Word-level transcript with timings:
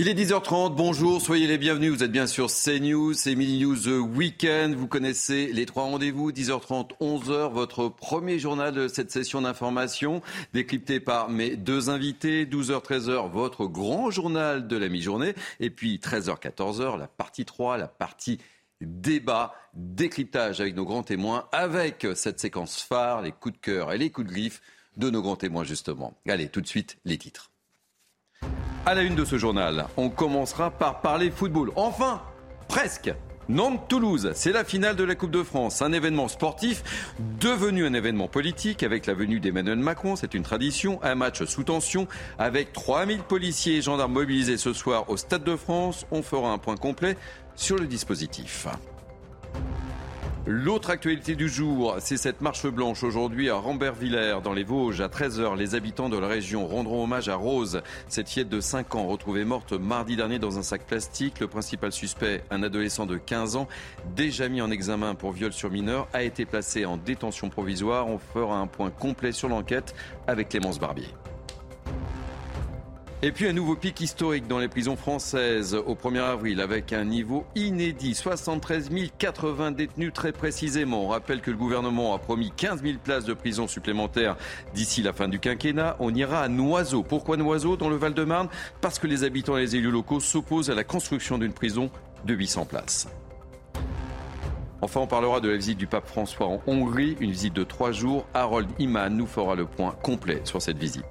Il 0.00 0.08
est 0.08 0.14
10h30, 0.14 0.74
bonjour, 0.74 1.20
soyez 1.20 1.46
les 1.46 1.58
bienvenus. 1.58 1.92
Vous 1.92 2.02
êtes 2.02 2.10
bien 2.10 2.26
sur 2.26 2.46
CNews, 2.46 3.12
c'est 3.12 3.34
Mini 3.34 3.62
News 3.62 3.86
Weekend. 3.98 4.74
Vous 4.74 4.88
connaissez 4.88 5.52
les 5.52 5.66
trois 5.66 5.82
rendez-vous, 5.82 6.32
10h30, 6.32 6.92
11h, 7.02 7.52
votre 7.52 7.90
premier 7.90 8.38
journal 8.38 8.72
de 8.72 8.88
cette 8.88 9.10
session 9.10 9.42
d'information, 9.42 10.22
décrypté 10.54 11.00
par 11.00 11.28
mes 11.28 11.54
deux 11.54 11.90
invités. 11.90 12.46
12h, 12.46 12.82
13h, 12.82 13.30
votre 13.30 13.66
grand 13.66 14.10
journal 14.10 14.66
de 14.66 14.76
la 14.78 14.88
mi-journée. 14.88 15.34
Et 15.60 15.68
puis 15.68 15.98
13h, 15.98 16.40
14h, 16.40 16.98
la 16.98 17.06
partie 17.06 17.44
3, 17.44 17.76
la 17.76 17.86
partie 17.86 18.38
débat, 18.80 19.54
décryptage 19.74 20.62
avec 20.62 20.76
nos 20.76 20.86
grands 20.86 21.02
témoins, 21.02 21.46
avec 21.52 22.06
cette 22.14 22.40
séquence 22.40 22.80
phare, 22.80 23.20
les 23.20 23.32
coups 23.32 23.56
de 23.56 23.60
cœur 23.60 23.92
et 23.92 23.98
les 23.98 24.08
coups 24.08 24.28
de 24.28 24.32
griffe 24.32 24.62
de 24.96 25.10
nos 25.10 25.20
grands 25.20 25.36
témoins 25.36 25.64
justement. 25.64 26.14
Allez, 26.26 26.48
tout 26.48 26.62
de 26.62 26.66
suite, 26.66 26.96
les 27.04 27.18
titres. 27.18 27.49
À 28.90 28.94
la 28.94 29.02
une 29.02 29.14
de 29.14 29.24
ce 29.24 29.38
journal, 29.38 29.86
on 29.96 30.10
commencera 30.10 30.72
par 30.72 31.00
parler 31.00 31.30
football. 31.30 31.70
Enfin, 31.76 32.22
presque. 32.66 33.14
Nantes-Toulouse, 33.48 34.32
c'est 34.34 34.50
la 34.50 34.64
finale 34.64 34.96
de 34.96 35.04
la 35.04 35.14
Coupe 35.14 35.30
de 35.30 35.44
France, 35.44 35.80
un 35.80 35.92
événement 35.92 36.26
sportif 36.26 36.82
devenu 37.38 37.86
un 37.86 37.94
événement 37.94 38.26
politique 38.26 38.82
avec 38.82 39.06
la 39.06 39.14
venue 39.14 39.38
d'Emmanuel 39.38 39.78
Macron, 39.78 40.16
c'est 40.16 40.34
une 40.34 40.42
tradition, 40.42 40.98
un 41.04 41.14
match 41.14 41.44
sous 41.44 41.62
tension 41.62 42.08
avec 42.36 42.72
3000 42.72 43.20
policiers 43.20 43.76
et 43.76 43.82
gendarmes 43.82 44.12
mobilisés 44.12 44.56
ce 44.56 44.72
soir 44.72 45.08
au 45.08 45.16
Stade 45.16 45.44
de 45.44 45.54
France. 45.54 46.04
On 46.10 46.22
fera 46.22 46.50
un 46.50 46.58
point 46.58 46.76
complet 46.76 47.16
sur 47.54 47.76
le 47.76 47.86
dispositif. 47.86 48.66
L'autre 50.52 50.90
actualité 50.90 51.36
du 51.36 51.48
jour, 51.48 51.94
c'est 52.00 52.16
cette 52.16 52.40
marche 52.40 52.66
blanche 52.66 53.04
aujourd'hui 53.04 53.48
à 53.50 53.54
Rambervillers, 53.54 54.38
dans 54.42 54.52
les 54.52 54.64
Vosges. 54.64 55.00
À 55.00 55.06
13h, 55.06 55.56
les 55.56 55.76
habitants 55.76 56.08
de 56.08 56.18
la 56.18 56.26
région 56.26 56.66
rendront 56.66 57.04
hommage 57.04 57.28
à 57.28 57.36
Rose, 57.36 57.82
cette 58.08 58.28
fillette 58.28 58.48
de 58.48 58.58
5 58.58 58.96
ans 58.96 59.06
retrouvée 59.06 59.44
morte 59.44 59.74
mardi 59.74 60.16
dernier 60.16 60.40
dans 60.40 60.58
un 60.58 60.62
sac 60.62 60.84
plastique. 60.88 61.38
Le 61.38 61.46
principal 61.46 61.92
suspect, 61.92 62.42
un 62.50 62.64
adolescent 62.64 63.06
de 63.06 63.16
15 63.16 63.54
ans, 63.54 63.68
déjà 64.16 64.48
mis 64.48 64.60
en 64.60 64.72
examen 64.72 65.14
pour 65.14 65.30
viol 65.30 65.52
sur 65.52 65.70
mineur, 65.70 66.08
a 66.12 66.24
été 66.24 66.46
placé 66.46 66.84
en 66.84 66.96
détention 66.96 67.48
provisoire. 67.48 68.08
On 68.08 68.18
fera 68.18 68.58
un 68.58 68.66
point 68.66 68.90
complet 68.90 69.30
sur 69.30 69.48
l'enquête 69.48 69.94
avec 70.26 70.48
Clémence 70.48 70.80
Barbier. 70.80 71.06
Et 73.22 73.32
puis 73.32 73.46
un 73.46 73.52
nouveau 73.52 73.76
pic 73.76 74.00
historique 74.00 74.48
dans 74.48 74.58
les 74.58 74.68
prisons 74.68 74.96
françaises 74.96 75.74
au 75.74 75.94
1er 75.94 76.22
avril 76.22 76.58
avec 76.62 76.94
un 76.94 77.04
niveau 77.04 77.44
inédit. 77.54 78.14
73 78.14 78.88
080 79.18 79.72
détenus 79.72 80.14
très 80.14 80.32
précisément. 80.32 81.04
On 81.04 81.08
rappelle 81.08 81.42
que 81.42 81.50
le 81.50 81.58
gouvernement 81.58 82.14
a 82.14 82.18
promis 82.18 82.50
15 82.56 82.82
000 82.82 82.94
places 83.04 83.26
de 83.26 83.34
prison 83.34 83.66
supplémentaires 83.66 84.38
d'ici 84.72 85.02
la 85.02 85.12
fin 85.12 85.28
du 85.28 85.38
quinquennat. 85.38 85.96
On 86.00 86.14
ira 86.14 86.40
à 86.40 86.48
Noiseau. 86.48 87.02
Pourquoi 87.02 87.36
Noiseau 87.36 87.76
dans 87.76 87.90
le 87.90 87.96
Val-de-Marne? 87.96 88.48
Parce 88.80 88.98
que 88.98 89.06
les 89.06 89.22
habitants 89.22 89.58
et 89.58 89.60
les 89.60 89.76
élus 89.76 89.90
locaux 89.90 90.20
s'opposent 90.20 90.70
à 90.70 90.74
la 90.74 90.84
construction 90.84 91.36
d'une 91.36 91.52
prison 91.52 91.90
de 92.24 92.32
800 92.32 92.64
places. 92.64 93.06
Enfin, 94.80 95.00
on 95.00 95.06
parlera 95.06 95.40
de 95.40 95.50
la 95.50 95.56
visite 95.56 95.76
du 95.76 95.86
pape 95.86 96.08
François 96.08 96.46
en 96.46 96.62
Hongrie, 96.66 97.18
une 97.20 97.32
visite 97.32 97.52
de 97.52 97.64
trois 97.64 97.92
jours. 97.92 98.24
Harold 98.32 98.70
Iman 98.78 99.14
nous 99.14 99.26
fera 99.26 99.56
le 99.56 99.66
point 99.66 99.94
complet 100.02 100.40
sur 100.44 100.62
cette 100.62 100.78
visite. 100.78 101.04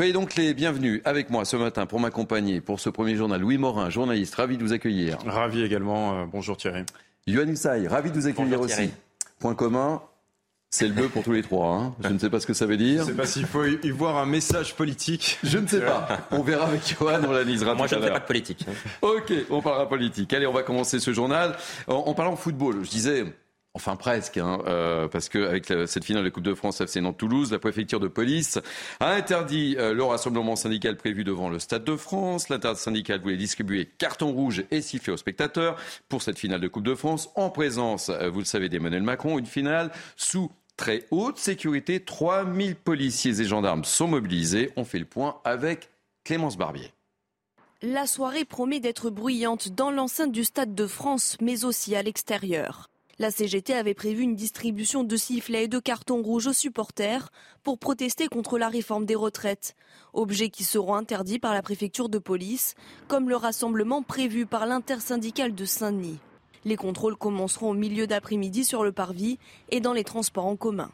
Soyez 0.00 0.14
donc 0.14 0.34
les 0.36 0.54
bienvenus 0.54 1.02
avec 1.04 1.28
moi 1.28 1.44
ce 1.44 1.56
matin 1.56 1.84
pour 1.84 2.00
m'accompagner 2.00 2.62
pour 2.62 2.80
ce 2.80 2.88
premier 2.88 3.16
journal. 3.16 3.38
Louis 3.38 3.58
Morin, 3.58 3.90
journaliste, 3.90 4.34
ravi 4.34 4.56
de 4.56 4.62
vous 4.62 4.72
accueillir. 4.72 5.18
Ravi 5.26 5.62
également. 5.62 6.22
Euh, 6.22 6.24
bonjour 6.24 6.56
Thierry. 6.56 6.84
Yohann 7.26 7.50
Usaï, 7.50 7.86
ravi 7.86 8.10
de 8.10 8.18
vous 8.18 8.26
accueillir 8.26 8.62
aussi. 8.62 8.92
Point 9.40 9.54
commun, 9.54 10.00
c'est 10.70 10.88
le 10.88 10.94
bleu 10.94 11.10
pour 11.10 11.22
tous 11.22 11.32
les 11.32 11.42
trois. 11.42 11.74
Hein. 11.74 11.94
Je 12.02 12.08
ne 12.08 12.18
sais 12.18 12.30
pas 12.30 12.40
ce 12.40 12.46
que 12.46 12.54
ça 12.54 12.64
veut 12.64 12.78
dire. 12.78 13.04
Je 13.04 13.10
ne 13.10 13.14
sais 13.14 13.14
pas 13.14 13.26
s'il 13.26 13.44
faut 13.44 13.66
y 13.66 13.90
voir 13.90 14.16
un 14.16 14.24
message 14.24 14.74
politique. 14.74 15.38
Je 15.44 15.58
ne 15.58 15.66
sais 15.66 15.82
pas. 15.82 16.08
On 16.30 16.40
verra 16.42 16.68
avec 16.68 16.80
Johan, 16.98 17.20
on 17.22 17.32
l'analysera 17.32 17.74
Moi, 17.74 17.86
je 17.86 17.96
ne 17.96 18.00
fais 18.00 18.10
pas 18.10 18.20
de 18.20 18.24
politique. 18.24 18.64
Ok, 19.02 19.30
on 19.50 19.60
parlera 19.60 19.86
politique. 19.86 20.32
Allez, 20.32 20.46
on 20.46 20.54
va 20.54 20.62
commencer 20.62 20.98
ce 20.98 21.12
journal 21.12 21.58
en, 21.88 21.96
en 21.96 22.14
parlant 22.14 22.36
football. 22.36 22.84
Je 22.84 22.88
disais, 22.88 23.26
Enfin 23.74 23.94
presque, 23.94 24.36
hein, 24.36 24.58
euh, 24.66 25.06
parce 25.06 25.28
qu'avec 25.28 25.72
cette 25.86 26.04
finale 26.04 26.24
de 26.24 26.28
Coupe 26.30 26.42
de 26.42 26.54
France 26.54 26.80
FC 26.80 27.00
Nantes-Toulouse, 27.00 27.52
la 27.52 27.60
préfecture 27.60 28.00
de 28.00 28.08
police 28.08 28.58
a 28.98 29.12
interdit 29.12 29.76
euh, 29.78 29.94
le 29.94 30.02
rassemblement 30.02 30.56
syndical 30.56 30.96
prévu 30.96 31.22
devant 31.22 31.48
le 31.48 31.60
Stade 31.60 31.84
de 31.84 31.94
France. 31.94 32.48
L'intersyndical 32.48 33.20
voulait 33.20 33.36
distribuer 33.36 33.86
carton 33.86 34.32
rouge 34.32 34.64
et 34.72 34.82
siffler 34.82 35.12
aux 35.12 35.16
spectateurs 35.16 35.76
pour 36.08 36.20
cette 36.20 36.36
finale 36.36 36.60
de 36.60 36.66
Coupe 36.66 36.82
de 36.82 36.96
France 36.96 37.30
en 37.36 37.48
présence, 37.48 38.08
euh, 38.08 38.28
vous 38.28 38.40
le 38.40 38.44
savez, 38.44 38.68
d'Emmanuel 38.68 39.04
Macron. 39.04 39.38
Une 39.38 39.46
finale 39.46 39.92
sous 40.16 40.50
très 40.76 41.06
haute 41.12 41.38
sécurité. 41.38 42.00
3000 42.00 42.74
policiers 42.74 43.40
et 43.40 43.44
gendarmes 43.44 43.84
sont 43.84 44.08
mobilisés. 44.08 44.72
On 44.74 44.84
fait 44.84 44.98
le 44.98 45.04
point 45.04 45.40
avec 45.44 45.90
Clémence 46.24 46.58
Barbier. 46.58 46.92
La 47.82 48.08
soirée 48.08 48.44
promet 48.44 48.80
d'être 48.80 49.10
bruyante 49.10 49.68
dans 49.68 49.92
l'enceinte 49.92 50.32
du 50.32 50.42
Stade 50.42 50.74
de 50.74 50.86
France, 50.88 51.36
mais 51.40 51.64
aussi 51.64 51.94
à 51.94 52.02
l'extérieur. 52.02 52.89
La 53.20 53.30
CGT 53.30 53.74
avait 53.74 53.92
prévu 53.92 54.22
une 54.22 54.34
distribution 54.34 55.04
de 55.04 55.14
sifflets 55.14 55.64
et 55.64 55.68
de 55.68 55.78
cartons 55.78 56.22
rouges 56.22 56.46
aux 56.46 56.54
supporters 56.54 57.28
pour 57.62 57.78
protester 57.78 58.28
contre 58.28 58.56
la 58.56 58.70
réforme 58.70 59.04
des 59.04 59.14
retraites, 59.14 59.76
objets 60.14 60.48
qui 60.48 60.64
seront 60.64 60.94
interdits 60.94 61.38
par 61.38 61.52
la 61.52 61.60
préfecture 61.60 62.08
de 62.08 62.16
police, 62.16 62.76
comme 63.08 63.28
le 63.28 63.36
rassemblement 63.36 64.02
prévu 64.02 64.46
par 64.46 64.64
l'intersyndicale 64.64 65.54
de 65.54 65.66
Saint-Denis. 65.66 66.18
Les 66.64 66.76
contrôles 66.76 67.18
commenceront 67.18 67.72
au 67.72 67.74
milieu 67.74 68.06
d'après-midi 68.06 68.64
sur 68.64 68.84
le 68.84 68.92
parvis 68.92 69.38
et 69.68 69.80
dans 69.80 69.92
les 69.92 70.04
transports 70.04 70.46
en 70.46 70.56
commun. 70.56 70.90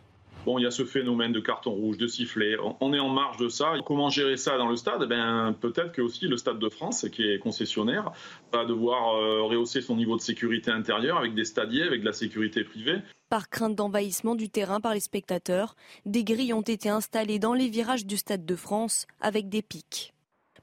Bon, 0.46 0.60
il 0.60 0.62
y 0.62 0.66
a 0.66 0.70
ce 0.70 0.84
phénomène 0.84 1.32
de 1.32 1.40
carton 1.40 1.72
rouge, 1.72 1.98
de 1.98 2.06
sifflet. 2.06 2.56
On 2.80 2.92
est 2.94 3.00
en 3.00 3.08
marge 3.08 3.36
de 3.36 3.48
ça. 3.48 3.72
Comment 3.84 4.10
gérer 4.10 4.36
ça 4.36 4.56
dans 4.56 4.68
le 4.68 4.76
stade? 4.76 5.00
Eh 5.02 5.06
ben, 5.08 5.52
Peut-être 5.60 5.90
que 5.90 6.00
aussi 6.00 6.28
le 6.28 6.36
Stade 6.36 6.60
de 6.60 6.68
France, 6.68 7.08
qui 7.10 7.28
est 7.28 7.40
concessionnaire, 7.40 8.12
va 8.52 8.64
devoir 8.64 9.16
euh, 9.16 9.42
rehausser 9.42 9.80
son 9.80 9.96
niveau 9.96 10.14
de 10.14 10.20
sécurité 10.20 10.70
intérieure 10.70 11.18
avec 11.18 11.34
des 11.34 11.44
stadiers, 11.44 11.82
avec 11.82 12.02
de 12.02 12.06
la 12.06 12.12
sécurité 12.12 12.62
privée. 12.62 12.98
Par 13.28 13.48
crainte 13.48 13.74
d'envahissement 13.74 14.36
du 14.36 14.48
terrain 14.48 14.80
par 14.80 14.94
les 14.94 15.00
spectateurs, 15.00 15.74
des 16.04 16.22
grilles 16.22 16.54
ont 16.54 16.62
été 16.62 16.90
installées 16.90 17.40
dans 17.40 17.54
les 17.54 17.68
virages 17.68 18.06
du 18.06 18.16
Stade 18.16 18.46
de 18.46 18.54
France 18.54 19.08
avec 19.20 19.48
des 19.48 19.62
pics. 19.62 20.14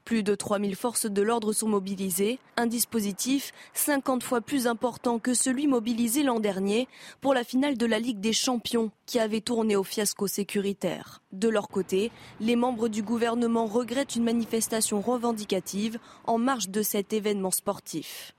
Plus 0.04 0.22
de 0.22 0.34
3000 0.34 0.76
forces 0.76 1.06
de 1.06 1.22
l'ordre 1.22 1.54
sont 1.54 1.68
mobilisées, 1.68 2.38
un 2.58 2.66
dispositif 2.66 3.52
50 3.72 4.22
fois 4.22 4.42
plus 4.42 4.66
important 4.66 5.18
que 5.18 5.32
celui 5.32 5.66
mobilisé 5.66 6.22
l'an 6.22 6.40
dernier 6.40 6.88
pour 7.22 7.32
la 7.32 7.42
finale 7.42 7.78
de 7.78 7.86
la 7.86 7.98
Ligue 7.98 8.20
des 8.20 8.34
Champions 8.34 8.90
qui 9.06 9.18
avait 9.18 9.40
tourné 9.40 9.76
au 9.76 9.82
fiasco 9.82 10.26
sécuritaire. 10.26 11.22
De 11.32 11.48
leur 11.48 11.68
côté, 11.68 12.12
les 12.38 12.54
membres 12.54 12.88
du 12.88 13.02
gouvernement 13.02 13.64
regrettent 13.64 14.16
une 14.16 14.24
manifestation 14.24 15.00
revendicative 15.00 15.98
en 16.26 16.36
marge 16.36 16.68
de 16.68 16.82
cet 16.82 17.14
événement 17.14 17.50
sportif. 17.50 18.34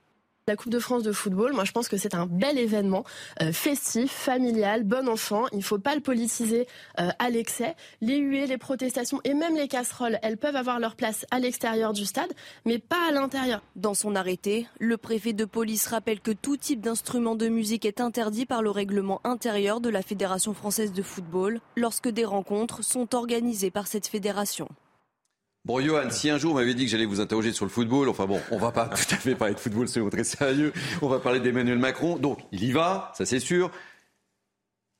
La 0.48 0.54
Coupe 0.54 0.70
de 0.70 0.78
France 0.78 1.02
de 1.02 1.10
football, 1.10 1.54
moi 1.54 1.64
je 1.64 1.72
pense 1.72 1.88
que 1.88 1.96
c'est 1.96 2.14
un 2.14 2.26
bel 2.26 2.56
événement 2.56 3.02
euh, 3.42 3.50
festif, 3.50 4.12
familial, 4.12 4.84
bon 4.84 5.08
enfant. 5.08 5.46
Il 5.50 5.58
ne 5.58 5.62
faut 5.64 5.80
pas 5.80 5.96
le 5.96 6.00
politiser 6.00 6.68
euh, 7.00 7.08
à 7.18 7.30
l'excès. 7.30 7.74
Les 8.00 8.18
huées, 8.18 8.46
les 8.46 8.56
protestations 8.56 9.20
et 9.24 9.34
même 9.34 9.56
les 9.56 9.66
casseroles, 9.66 10.20
elles 10.22 10.36
peuvent 10.36 10.54
avoir 10.54 10.78
leur 10.78 10.94
place 10.94 11.26
à 11.32 11.40
l'extérieur 11.40 11.92
du 11.92 12.04
stade, 12.04 12.32
mais 12.64 12.78
pas 12.78 13.08
à 13.08 13.10
l'intérieur. 13.10 13.60
Dans 13.74 13.94
son 13.94 14.14
arrêté, 14.14 14.68
le 14.78 14.96
préfet 14.96 15.32
de 15.32 15.44
police 15.44 15.88
rappelle 15.88 16.20
que 16.20 16.30
tout 16.30 16.56
type 16.56 16.80
d'instrument 16.80 17.34
de 17.34 17.48
musique 17.48 17.84
est 17.84 18.00
interdit 18.00 18.46
par 18.46 18.62
le 18.62 18.70
règlement 18.70 19.20
intérieur 19.24 19.80
de 19.80 19.88
la 19.88 20.02
Fédération 20.02 20.54
française 20.54 20.92
de 20.92 21.02
football 21.02 21.58
lorsque 21.74 22.08
des 22.08 22.24
rencontres 22.24 22.84
sont 22.84 23.16
organisées 23.16 23.72
par 23.72 23.88
cette 23.88 24.06
fédération. 24.06 24.68
Bon, 25.66 25.80
Johan, 25.80 26.10
si 26.10 26.30
un 26.30 26.38
jour 26.38 26.52
on 26.52 26.54
m'avait 26.54 26.74
dit 26.74 26.84
que 26.84 26.90
j'allais 26.92 27.06
vous 27.06 27.18
interroger 27.18 27.52
sur 27.52 27.64
le 27.64 27.72
football, 27.72 28.08
enfin 28.08 28.26
bon, 28.26 28.40
on 28.52 28.56
va 28.56 28.70
pas 28.70 28.86
tout 28.88 29.12
à 29.12 29.16
fait 29.16 29.34
parler 29.34 29.54
de 29.54 29.58
football, 29.58 29.88
c'est 29.88 30.00
très 30.10 30.22
sérieux. 30.22 30.72
On 31.02 31.08
va 31.08 31.18
parler 31.18 31.40
d'Emmanuel 31.40 31.80
Macron. 31.80 32.18
Donc, 32.18 32.38
il 32.52 32.62
y 32.62 32.70
va, 32.70 33.10
ça 33.18 33.26
c'est 33.26 33.40
sûr. 33.40 33.72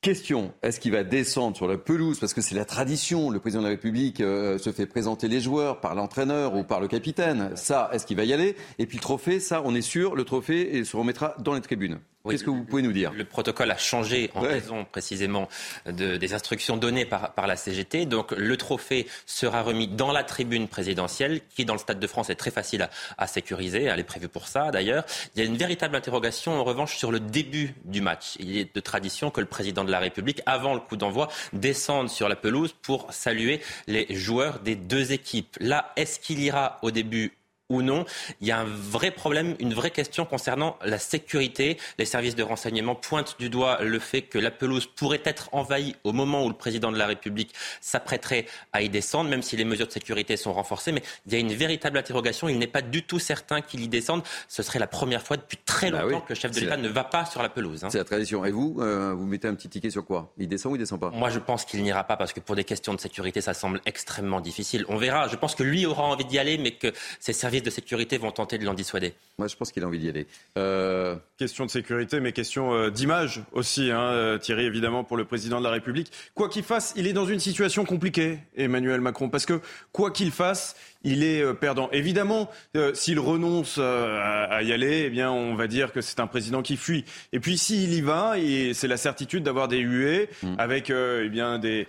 Question, 0.01 0.53
est-ce 0.63 0.81
qu'il 0.81 0.91
va 0.91 1.05
descendre 1.05 1.55
sur 1.55 1.69
la 1.69 1.77
pelouse? 1.77 2.19
Parce 2.19 2.33
que 2.33 2.41
c'est 2.41 2.53
la 2.53 2.65
tradition, 2.65 3.29
le 3.29 3.39
président 3.39 3.61
de 3.61 3.67
la 3.67 3.71
République 3.71 4.19
euh, 4.19 4.57
se 4.57 4.73
fait 4.73 4.87
présenter 4.87 5.29
les 5.29 5.39
joueurs 5.39 5.79
par 5.79 5.95
l'entraîneur 5.95 6.53
ou 6.53 6.65
par 6.65 6.81
le 6.81 6.89
capitaine. 6.89 7.55
Ça, 7.55 7.89
est-ce 7.93 8.05
qu'il 8.05 8.17
va 8.17 8.25
y 8.25 8.33
aller? 8.33 8.57
Et 8.77 8.87
puis 8.87 8.97
le 8.97 9.01
trophée, 9.01 9.39
ça, 9.39 9.61
on 9.63 9.73
est 9.73 9.81
sûr, 9.81 10.15
le 10.15 10.25
trophée 10.25 10.83
se 10.83 10.97
remettra 10.97 11.33
dans 11.39 11.53
les 11.53 11.61
tribunes. 11.61 11.99
Qu'est-ce 12.29 12.43
que 12.43 12.49
vous 12.49 12.63
pouvez 12.63 12.81
nous 12.81 12.91
dire 12.91 13.11
Le 13.13 13.25
protocole 13.25 13.71
a 13.71 13.77
changé 13.77 14.29
en 14.35 14.41
raison 14.41 14.85
précisément 14.85 15.47
de, 15.85 16.17
des 16.17 16.33
instructions 16.33 16.77
données 16.77 17.05
par, 17.05 17.33
par, 17.33 17.47
la 17.47 17.55
CGT. 17.55 18.05
Donc 18.05 18.31
le 18.31 18.57
trophée 18.57 19.07
sera 19.25 19.61
remis 19.61 19.87
dans 19.87 20.11
la 20.11 20.23
tribune 20.23 20.67
présidentielle, 20.67 21.41
qui 21.49 21.65
dans 21.65 21.73
le 21.73 21.79
Stade 21.79 21.99
de 21.99 22.07
France 22.07 22.29
est 22.29 22.35
très 22.35 22.51
facile 22.51 22.83
à, 22.83 22.89
à 23.17 23.27
sécuriser. 23.27 23.83
Elle 23.83 23.99
est 23.99 24.03
prévue 24.03 24.27
pour 24.27 24.47
ça 24.47 24.71
d'ailleurs. 24.71 25.05
Il 25.35 25.41
y 25.41 25.45
a 25.45 25.45
une 25.45 25.57
véritable 25.57 25.95
interrogation 25.95 26.59
en 26.59 26.63
revanche 26.63 26.97
sur 26.97 27.11
le 27.11 27.19
début 27.19 27.75
du 27.85 28.01
match. 28.01 28.35
Il 28.39 28.57
est 28.57 28.73
de 28.73 28.79
tradition 28.79 29.31
que 29.31 29.41
le 29.41 29.47
président 29.47 29.83
de 29.83 29.91
la 29.91 29.99
République, 29.99 30.41
avant 30.45 30.73
le 30.73 30.79
coup 30.79 30.97
d'envoi, 30.97 31.29
descende 31.53 32.09
sur 32.09 32.29
la 32.29 32.35
pelouse 32.35 32.73
pour 32.81 33.11
saluer 33.11 33.61
les 33.87 34.07
joueurs 34.15 34.59
des 34.59 34.75
deux 34.75 35.11
équipes. 35.11 35.57
Là, 35.59 35.91
est-ce 35.95 36.19
qu'il 36.19 36.39
ira 36.39 36.79
au 36.81 36.91
début 36.91 37.36
ou 37.69 37.81
non. 37.81 38.05
Il 38.39 38.47
y 38.47 38.51
a 38.51 38.59
un 38.59 38.65
vrai 38.65 39.11
problème, 39.11 39.55
une 39.59 39.73
vraie 39.73 39.91
question 39.91 40.25
concernant 40.25 40.77
la 40.83 40.99
sécurité. 40.99 41.77
Les 41.97 42.05
services 42.05 42.35
de 42.35 42.43
renseignement 42.43 42.95
pointent 42.95 43.35
du 43.39 43.49
doigt 43.49 43.79
le 43.81 43.99
fait 43.99 44.21
que 44.21 44.39
la 44.39 44.51
pelouse 44.51 44.85
pourrait 44.85 45.21
être 45.25 45.49
envahie 45.51 45.95
au 46.03 46.13
moment 46.13 46.45
où 46.45 46.47
le 46.47 46.55
président 46.55 46.91
de 46.91 46.97
la 46.97 47.05
République 47.05 47.53
s'apprêterait 47.81 48.45
à 48.71 48.81
y 48.81 48.89
descendre, 48.89 49.29
même 49.29 49.41
si 49.41 49.57
les 49.57 49.65
mesures 49.65 49.87
de 49.87 49.91
sécurité 49.91 50.37
sont 50.37 50.53
renforcées. 50.53 50.93
Mais 50.93 51.03
il 51.25 51.33
y 51.33 51.35
a 51.35 51.39
une 51.39 51.53
véritable 51.53 51.97
interrogation. 51.97 52.47
Il 52.47 52.57
n'est 52.57 52.67
pas 52.67 52.81
du 52.81 53.03
tout 53.03 53.19
certain 53.19 53.61
qu'il 53.61 53.81
y 53.81 53.87
descende. 53.89 54.23
Ce 54.47 54.63
serait 54.63 54.79
la 54.79 54.87
première 54.87 55.21
fois 55.21 55.35
depuis 55.35 55.57
très 55.57 55.91
bah 55.91 56.03
longtemps 56.03 56.21
que 56.21 56.29
le 56.29 56.35
chef 56.35 56.51
de 56.51 56.61
l'État 56.61 56.77
ne 56.77 56.87
va 56.87 57.03
pas 57.03 57.25
sur 57.25 57.43
la 57.43 57.49
pelouse. 57.49 57.83
Hein. 57.83 57.89
C'est 57.91 57.97
la 57.97 58.05
tradition. 58.05 58.45
Et 58.45 58.51
vous, 58.51 58.77
euh, 58.79 59.13
vous 59.13 59.25
mettez 59.25 59.47
un 59.47 59.55
petit 59.55 59.67
ticket 59.67 59.89
sur 59.89 60.05
quoi? 60.05 60.31
Il 60.37 60.47
descend 60.47 60.71
ou 60.71 60.75
il 60.75 60.79
descend 60.79 60.99
pas? 60.99 61.09
Moi, 61.09 61.29
je 61.29 61.39
pense 61.39 61.65
qu'il 61.65 61.83
n'ira 61.83 62.05
pas 62.05 62.15
parce 62.15 62.31
que 62.31 62.39
pour 62.39 62.55
des 62.55 62.63
questions 62.63 62.93
de 62.93 62.99
sécurité, 62.99 63.41
ça 63.41 63.53
semble 63.53 63.81
extrêmement 63.85 64.39
difficile. 64.39 64.85
On 64.87 64.95
verra. 64.95 65.27
Je 65.27 65.35
pense 65.35 65.53
que 65.53 65.63
lui 65.63 65.85
aura 65.85 66.03
envie 66.03 66.25
d'y 66.25 66.39
aller, 66.39 66.57
mais 66.57 66.71
que 66.71 66.93
ses 67.19 67.33
services 67.33 67.56
de 67.61 67.69
sécurité 67.69 68.17
vont 68.17 68.31
tenter 68.31 68.57
de 68.57 68.65
l'en 68.65 68.73
dissuader. 68.73 69.13
Moi, 69.37 69.47
je 69.47 69.55
pense 69.55 69.71
qu'il 69.71 69.83
a 69.83 69.87
envie 69.87 69.99
d'y 69.99 70.09
aller. 70.09 70.27
Euh... 70.57 71.15
Question 71.37 71.65
de 71.65 71.69
sécurité, 71.69 72.19
mais 72.19 72.31
question 72.31 72.73
euh, 72.73 72.89
d'image 72.89 73.43
aussi, 73.51 73.91
hein, 73.91 74.01
euh, 74.01 74.37
Thierry, 74.39 74.65
évidemment, 74.65 75.03
pour 75.03 75.17
le 75.17 75.25
président 75.25 75.59
de 75.59 75.63
la 75.63 75.69
République. 75.69 76.11
Quoi 76.33 76.49
qu'il 76.49 76.63
fasse, 76.63 76.93
il 76.95 77.05
est 77.05 77.13
dans 77.13 77.27
une 77.27 77.39
situation 77.39 77.85
compliquée, 77.85 78.39
Emmanuel 78.55 79.01
Macron, 79.01 79.29
parce 79.29 79.45
que 79.45 79.61
quoi 79.91 80.09
qu'il 80.09 80.31
fasse, 80.31 80.75
il 81.03 81.23
est 81.23 81.41
euh, 81.41 81.53
perdant. 81.53 81.89
Évidemment, 81.91 82.49
euh, 82.75 82.93
s'il 82.93 83.19
renonce 83.19 83.77
euh, 83.79 84.47
à, 84.49 84.63
y 84.63 84.73
aller, 84.73 85.03
eh 85.05 85.09
bien, 85.09 85.31
on 85.31 85.55
va 85.55 85.67
dire 85.67 85.91
que 85.91 86.01
c'est 86.01 86.19
un 86.19 86.27
président 86.27 86.61
qui 86.61 86.77
fuit. 86.77 87.05
Et 87.33 87.39
puis, 87.39 87.57
s'il 87.57 87.93
y 87.93 88.01
va, 88.01 88.35
c'est 88.73 88.87
la 88.87 88.97
certitude 88.97 89.43
d'avoir 89.43 89.67
des 89.67 89.79
huées 89.79 90.29
mm. 90.43 90.55
avec, 90.57 90.89
eh 90.89 91.29
bien, 91.29 91.59
des, 91.59 91.87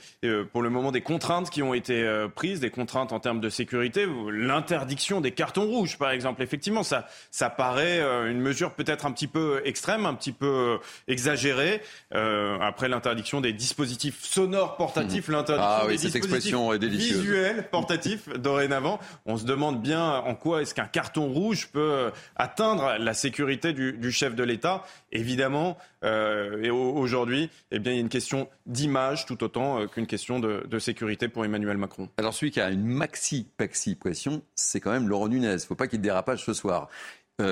pour 0.52 0.62
le 0.62 0.70
moment, 0.70 0.92
des 0.92 1.00
contraintes 1.00 1.50
qui 1.50 1.62
ont 1.62 1.74
été 1.74 2.06
prises, 2.34 2.60
des 2.60 2.70
contraintes 2.70 3.12
en 3.12 3.20
termes 3.20 3.40
de 3.40 3.48
sécurité, 3.48 4.06
l'interdiction 4.30 5.20
des 5.20 5.32
cartons 5.32 5.66
rouges, 5.66 5.98
par 5.98 6.10
exemple. 6.10 6.42
Effectivement, 6.42 6.82
ça, 6.82 7.06
ça 7.30 7.50
paraît 7.50 8.00
une 8.28 8.40
mesure 8.40 8.72
peut-être 8.72 9.06
un 9.06 9.12
petit 9.12 9.26
peu 9.26 9.60
extrême, 9.64 10.06
un 10.06 10.14
petit 10.14 10.32
peu 10.32 10.78
exagérée. 11.06 11.82
après 12.12 12.88
l'interdiction 12.88 13.40
des 13.40 13.52
dispositifs 13.52 14.24
sonores 14.24 14.76
portatifs, 14.76 15.28
mm. 15.28 15.32
l'interdiction 15.32 15.80
ah, 15.80 15.84
oui, 15.86 15.92
des 15.92 15.98
cette 15.98 16.16
expression 16.16 16.72
est 16.72 16.84
visuels 16.84 17.68
portatifs 17.70 18.28
dorénavant 18.38 18.97
on 19.26 19.36
se 19.36 19.44
demande 19.44 19.80
bien 19.82 20.16
en 20.18 20.34
quoi 20.34 20.62
est-ce 20.62 20.74
qu'un 20.74 20.86
carton 20.86 21.32
rouge 21.32 21.68
peut 21.68 21.80
euh, 21.80 22.10
atteindre 22.36 22.96
la 22.98 23.14
sécurité 23.14 23.72
du, 23.72 24.12
chef 24.12 24.34
de 24.34 24.42
l'État. 24.42 24.84
Évidemment, 25.12 25.76
euh, 26.04 26.62
et 26.62 26.70
aujourd'hui, 26.70 27.50
eh 27.70 27.78
bien, 27.78 27.92
il 27.92 27.96
y 27.96 27.98
a 27.98 28.00
une 28.00 28.08
question 28.08 28.48
d'image 28.66 29.26
tout 29.26 29.42
autant 29.44 29.80
euh, 29.80 29.86
qu'une 29.86 30.06
question 30.06 30.40
de, 30.40 30.78
sécurité 30.78 31.28
pour 31.28 31.44
Emmanuel 31.44 31.76
Macron. 31.76 32.08
Alors 32.18 32.32
celui 32.32 32.52
qui 32.52 32.60
a 32.60 32.70
une 32.70 32.84
maxi-paxi 32.84 33.96
pression, 33.96 34.42
c'est 34.54 34.80
quand 34.80 34.92
même 34.92 35.08
Laurent 35.08 35.28
Nunez. 35.28 35.48
Il 35.48 35.54
ne 35.54 35.58
faut 35.58 35.74
pas 35.74 35.88
qu'il 35.88 36.00
dérapage 36.00 36.44
ce 36.44 36.52
soir. 36.52 36.88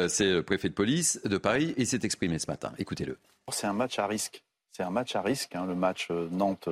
c'est 0.09 0.33
le 0.33 0.43
préfet 0.43 0.69
de 0.69 0.75
police 0.75 1.21
de 1.25 1.39
Paris 1.39 1.75
et 1.77 1.85
s'est 1.85 2.01
exprimé 2.03 2.39
ce 2.39 2.49
matin. 2.49 2.73
Écoutez-le. 2.79 3.19
C'est 3.51 3.67
un 3.67 3.73
match 3.73 3.99
à 3.99 4.07
risque. 4.07 4.45
C'est 4.71 4.85
un 4.85 4.91
match 4.91 5.17
à 5.17 5.23
risque, 5.23 5.57
hein, 5.57 5.67
le 5.67 5.75
match 5.75 6.11
Nantes. 6.11 6.69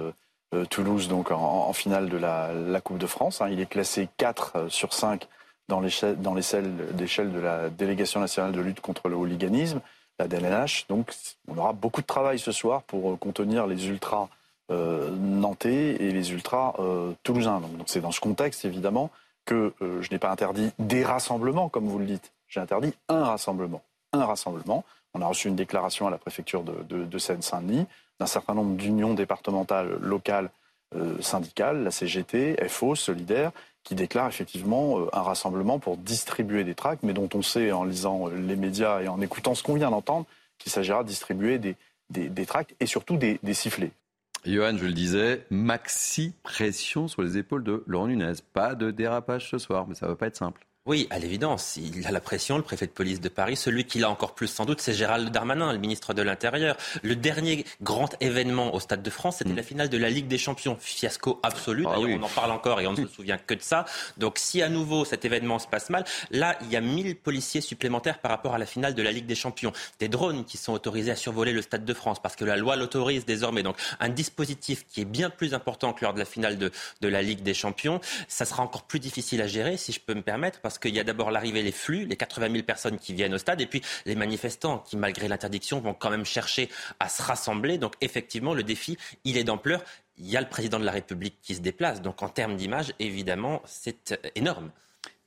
Euh, 0.55 0.65
Toulouse 0.65 1.09
donc 1.09 1.31
en, 1.31 1.73
finale 1.73 2.09
de 2.09 2.17
la, 2.17 2.81
Coupe 2.83 2.99
de 2.99 3.07
France. 3.07 3.41
Hein. 3.41 3.49
Il 3.51 3.61
est 3.61 3.67
classé 3.67 4.09
4 4.17 4.53
euh, 4.57 4.69
sur 4.69 4.93
5 4.93 5.27
dans 5.69 5.81
l'échelle 5.81 6.19
de 6.19 7.41
la 7.41 7.71
délégation 7.71 8.21
nationale 8.21 8.53
de 8.53 8.61
lutte 8.61 8.81
contre 8.81 9.09
le 9.09 9.17
hooliganisme, 9.17 9.81
la 10.19 10.29
DNH. 10.29 10.87
Donc 10.89 11.13
on 11.49 11.57
aura 11.57 11.73
beaucoup 11.73 12.03
de 12.03 12.07
travail 12.07 12.39
ce 12.39 12.53
soir 12.53 12.83
pour 12.83 13.13
euh, 13.13 13.17
contenir 13.17 13.67
les 13.67 13.89
ultras 13.89 14.29
nantais 14.71 15.97
et 16.01 16.11
les 16.11 16.33
ultras 16.33 16.73
toulousains. 17.23 17.61
Donc 17.61 17.83
c'est 17.85 18.01
dans 18.01 18.13
ce 18.13 18.21
contexte 18.21 18.65
évidemment 18.65 19.11
que 19.45 19.75
je 19.81 20.11
n'ai 20.11 20.19
pas 20.19 20.31
interdit 20.31 20.71
des 20.79 21.05
rassemblements 21.05 21.69
comme 21.69 21.87
vous 21.87 21.99
le 21.99 22.07
dites. 22.07 22.33
J'ai 22.49 22.61
interdit 22.61 22.95
un 23.11 23.25
rassemblement. 23.25 23.83
Un 24.15 24.25
rassemblement. 24.25 24.83
On 25.13 25.21
a 25.21 25.27
reçu 25.27 25.49
une 25.49 25.55
déclaration 25.55 26.07
à 26.07 26.11
la 26.11 26.17
préfecture 26.17 26.63
de, 26.63 27.05
de 27.05 27.19
Seine-Saint-Denis 27.19 27.87
d'un 28.21 28.27
certain 28.27 28.55
nombre 28.55 28.77
d'unions 28.77 29.15
départementales, 29.15 29.99
locales, 30.01 30.51
euh, 30.97 31.21
syndicales, 31.21 31.83
la 31.83 31.91
CGT, 31.91 32.57
FO, 32.69 32.95
Solidaire, 32.95 33.51
qui 33.83 33.95
déclarent 33.95 34.29
effectivement 34.29 35.01
euh, 35.01 35.07
un 35.13 35.23
rassemblement 35.23 35.79
pour 35.79 35.97
distribuer 35.97 36.63
des 36.63 36.75
tracts, 36.75 37.03
mais 37.03 37.13
dont 37.13 37.29
on 37.35 37.43
sait 37.43 37.73
en 37.73 37.85
lisant 37.85 38.29
euh, 38.29 38.35
les 38.37 38.55
médias 38.55 39.01
et 39.01 39.09
en 39.09 39.21
écoutant 39.21 39.55
ce 39.55 39.63
qu'on 39.63 39.75
vient 39.75 39.91
d'entendre 39.91 40.27
qu'il 40.59 40.71
s'agira 40.71 41.03
de 41.03 41.09
distribuer 41.09 41.59
des, 41.59 42.47
tracts 42.47 42.75
et 42.79 42.87
surtout 42.87 43.17
des, 43.17 43.41
des 43.43 43.55
sifflets. 43.55 43.91
Johan, 44.47 44.77
je 44.77 44.85
le 44.85 44.93
disais, 44.93 45.45
maxi 45.51 46.33
pression 46.43 47.09
sur 47.09 47.23
les 47.23 47.39
épaules 47.39 47.65
de 47.65 47.83
Laurent 47.87 48.07
Nunez. 48.07 48.35
Pas 48.53 48.75
de 48.75 48.91
dérapage 48.91 49.51
ce 49.51 49.59
soir, 49.59 49.87
mais 49.89 49.95
ça 49.95 50.07
ne 50.07 50.11
va 50.13 50.17
pas 50.17 50.27
être 50.27 50.37
simple. 50.37 50.65
Oui, 50.87 51.07
à 51.09 51.19
l'évidence, 51.19 51.79
il 51.79 52.07
a 52.07 52.11
la 52.11 52.21
pression, 52.21 52.59
le 52.59 52.63
préfet 52.63 52.87
de 52.87 52.91
police 52.91 53.19
de 53.19 53.31
Paris. 53.31 53.57
Celui 53.57 53.87
qui 53.87 53.99
l'a 53.99 54.11
encore 54.11 54.35
plus 54.35 54.49
sans 54.49 54.67
doute, 54.67 54.83
c'est 54.83 54.93
Gérald 54.93 55.31
Darmanin, 55.31 55.73
le 55.73 55.79
ministre 55.79 56.13
de 56.13 56.21
l'Intérieur. 56.21 56.77
Le 57.03 57.17
dernier 57.17 57.65
grand 57.81 58.15
événement 58.21 58.75
au 58.75 58.81
Stade 58.81 59.03
de 59.03 59.09
France, 59.09 59.37
c'était 59.39 59.55
mm. 59.55 59.57
la 59.57 59.63
finale 59.63 59.89
de 59.89 59.97
la 59.97 60.11
Ligue 60.11 60.29
des 60.29 60.37
Champions. 60.37 60.77
Fiasco 60.79 61.41
absolu. 61.43 61.87
Ah 61.89 61.95
D'ailleurs, 61.95 62.21
on 62.21 62.23
en 62.25 62.29
parle 62.29 62.51
encore 62.51 62.83
et 62.83 62.87
on 62.87 62.93
ne 62.93 62.99
se 62.99 63.07
souvient 63.07 63.39
que 63.39 63.55
de 63.55 63.63
ça. 63.63 63.87
Donc, 64.19 64.37
si 64.37 64.61
à 64.61 64.69
nouveau 64.69 65.07
cet 65.07 65.25
événement 65.25 65.59
se 65.59 65.67
passe 65.67 65.89
mal, 65.89 66.05
là, 66.31 66.59
il 66.61 66.71
y 66.71 66.77
a 66.77 66.83
1000 66.83 67.17
policiers 67.17 67.63
supplémentaires 67.63 68.19
par 68.19 68.31
rapport 68.31 68.53
à 68.53 68.59
la 68.59 68.67
finale 68.67 68.95
de 68.95 69.01
la 69.01 69.11
Ligue 69.11 69.25
des 69.25 69.35
Champions. 69.35 69.73
Des 70.01 70.09
drones 70.09 70.45
qui 70.45 70.59
sont 70.59 70.75
autorisés 70.75 71.13
à 71.13 71.17
survoler 71.17 71.55
le 71.55 71.63
Stade 71.63 71.87
de 71.87 71.95
France 71.95 72.21
parce 72.21 72.37
que 72.37 72.45
la 72.45 72.59
loi 72.59 72.77
l'autorise 72.77 73.25
désormais. 73.25 73.63
Donc, 73.63 73.79
un 74.01 74.11
dispositif 74.11 74.85
qui 74.91 75.01
est 75.01 75.07
bien 75.07 75.31
plus 75.31 75.55
important 75.55 75.95
que 75.95 76.05
lors 76.05 76.13
de 76.13 76.19
la 76.19 76.27
finale 76.27 76.59
de, 76.59 76.71
de 77.01 77.09
la 77.09 77.23
Ligue 77.23 77.43
des 77.43 77.55
Champions. 77.55 78.03
Ça 78.29 78.45
sera 78.45 78.63
encore 78.63 78.83
plus 78.83 79.01
difficile 79.01 79.41
à 79.41 79.47
gérer, 79.47 79.79
si 79.79 79.91
je 79.91 80.01
peux 80.01 80.13
me 80.13 80.21
permettre, 80.21 80.61
parce 80.61 80.74
parce 80.75 80.81
qu'il 80.81 80.97
y 80.97 80.99
a 80.99 81.05
d'abord 81.05 81.31
l'arrivée, 81.31 81.63
les 81.63 81.71
flux, 81.71 82.05
les 82.05 82.17
80 82.17 82.51
000 82.51 82.65
personnes 82.65 82.99
qui 82.99 83.15
viennent 83.15 83.35
au 83.35 83.39
stade, 83.39 83.61
et 83.61 83.67
puis 83.67 83.81
les 84.07 84.17
manifestants 84.17 84.79
qui, 84.79 84.97
malgré 84.97 85.29
l'interdiction, 85.29 85.79
vont 85.81 85.95
quand 85.95 86.11
même 86.11 86.25
chercher 86.25 86.69
à 86.99 87.09
se 87.09 87.23
rassembler. 87.23 87.79
Donc 87.79 87.95
effectivement, 88.01 88.55
le 88.55 88.65
défi, 88.65 88.99
il 89.23 89.37
est 89.37 89.45
d'ampleur. 89.45 89.85
Il 90.19 90.29
y 90.29 90.37
a 90.37 90.41
le 90.41 90.49
président 90.49 90.81
de 90.81 90.85
la 90.85 90.91
République 90.91 91.37
qui 91.43 91.55
se 91.55 91.61
déplace. 91.61 92.03
Donc 92.03 92.25
en 92.25 92.29
termes 92.29 92.57
d'image, 92.57 92.93
évidemment, 92.99 93.63
c'est 93.67 94.11
euh, 94.11 94.31
énorme. 94.35 94.73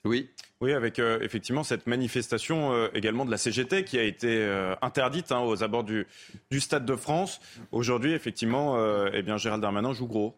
Oui. 0.04 0.30
Oui, 0.60 0.74
avec 0.74 1.00
euh, 1.00 1.20
effectivement 1.22 1.64
cette 1.64 1.88
manifestation 1.88 2.74
euh, 2.74 2.90
également 2.94 3.24
de 3.24 3.32
la 3.32 3.38
CGT 3.38 3.86
qui 3.86 3.98
a 3.98 4.04
été 4.04 4.46
interdite 4.82 5.32
hein, 5.32 5.40
aux 5.40 5.64
abords 5.64 5.86
du, 5.86 6.08
du, 6.52 6.60
Stade 6.60 6.86
de 6.86 6.96
France. 6.98 7.40
Aujourd'hui, 7.72 8.12
effectivement, 8.12 8.78
eh 9.14 9.22
bien, 9.22 9.38
Gérald 9.38 9.62
Darmanin 9.62 9.94
joue 9.94 10.08
gros. 10.08 10.36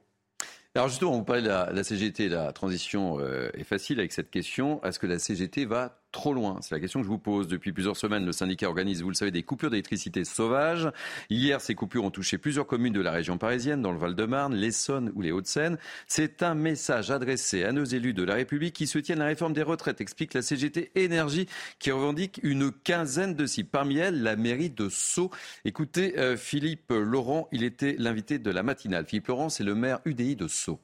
Alors 0.75 0.88
justement, 0.88 1.13
vous 1.13 1.24
parlez 1.24 1.42
de 1.42 1.48
la, 1.48 1.71
la 1.71 1.83
CGT, 1.83 2.30
la 2.30 2.54
transition 2.54 3.19
euh, 3.19 3.50
est 3.56 3.63
facile 3.63 4.00
avec 4.00 4.12
cette 4.12 4.30
question. 4.30 4.83
Est-ce 4.83 5.00
que 5.00 5.07
la 5.07 5.18
CGT 5.18 5.66
va 5.66 5.99
trop 6.12 6.34
loin 6.34 6.58
C'est 6.62 6.74
la 6.74 6.80
question 6.80 7.00
que 7.00 7.06
je 7.06 7.10
vous 7.10 7.20
pose. 7.20 7.48
Depuis 7.48 7.72
plusieurs 7.72 7.98
semaines, 7.98 8.26
le 8.26 8.32
syndicat 8.32 8.68
organise, 8.68 9.02
vous 9.02 9.10
le 9.10 9.16
savez, 9.16 9.32
des 9.32 9.44
coupures 9.44 9.70
d'électricité 9.70 10.24
sauvages. 10.24 10.90
Hier, 11.30 11.62
ces 11.62 11.76
coupures 11.76 12.04
ont 12.04 12.12
touché 12.12 12.38
plusieurs 12.38 12.68
communes 12.68 12.94
de 12.94 13.02
la 13.02 13.12
région 13.12 13.38
parisienne, 13.38 13.82
dans 13.82 13.92
le 13.92 13.98
Val-de-Marne, 13.98 14.56
l'Essonne 14.56 15.12
ou 15.16 15.22
les 15.22 15.32
Hauts-de-Seine. 15.32 15.78
C'est 16.08 16.44
un 16.44 16.56
message 16.56 17.12
adressé 17.12 17.64
à 17.64 17.72
nos 17.72 17.84
élus 17.86 18.14
de 18.14 18.24
la 18.24 18.36
République 18.36 18.76
qui 18.76 18.88
soutiennent 18.88 19.20
la 19.20 19.26
réforme 19.26 19.54
des 19.54 19.64
retraites, 19.64 20.02
explique 20.02 20.34
la 20.34 20.42
CGT 20.42 20.92
Énergie, 20.95 21.48
qui 21.80 21.92
revendique 21.92 22.40
une 22.44 22.72
quinzaine 22.72 23.36
de 23.36 23.45
sites. 23.45 23.72
Parmi 23.72 23.98
elles, 23.98 24.22
la 24.22 24.36
mairie 24.36 24.69
de 24.69 24.90
Sceaux. 24.90 25.31
Écoutez, 25.66 26.18
euh, 26.18 26.38
Philippe 26.38 26.92
Laurent, 26.92 27.48
il 27.52 27.64
était 27.64 27.95
l'invité 27.98 28.40
de 28.40 28.52
la 28.52 28.64
matinale. 28.64 29.06
Philippe 29.06 29.28
Laurent, 29.28 29.50
c'est 29.50 29.64
le 29.64 29.76
maire 29.76 30.00
UDI 30.06 30.36
de 30.36 30.48
Sceaux. 30.48 30.80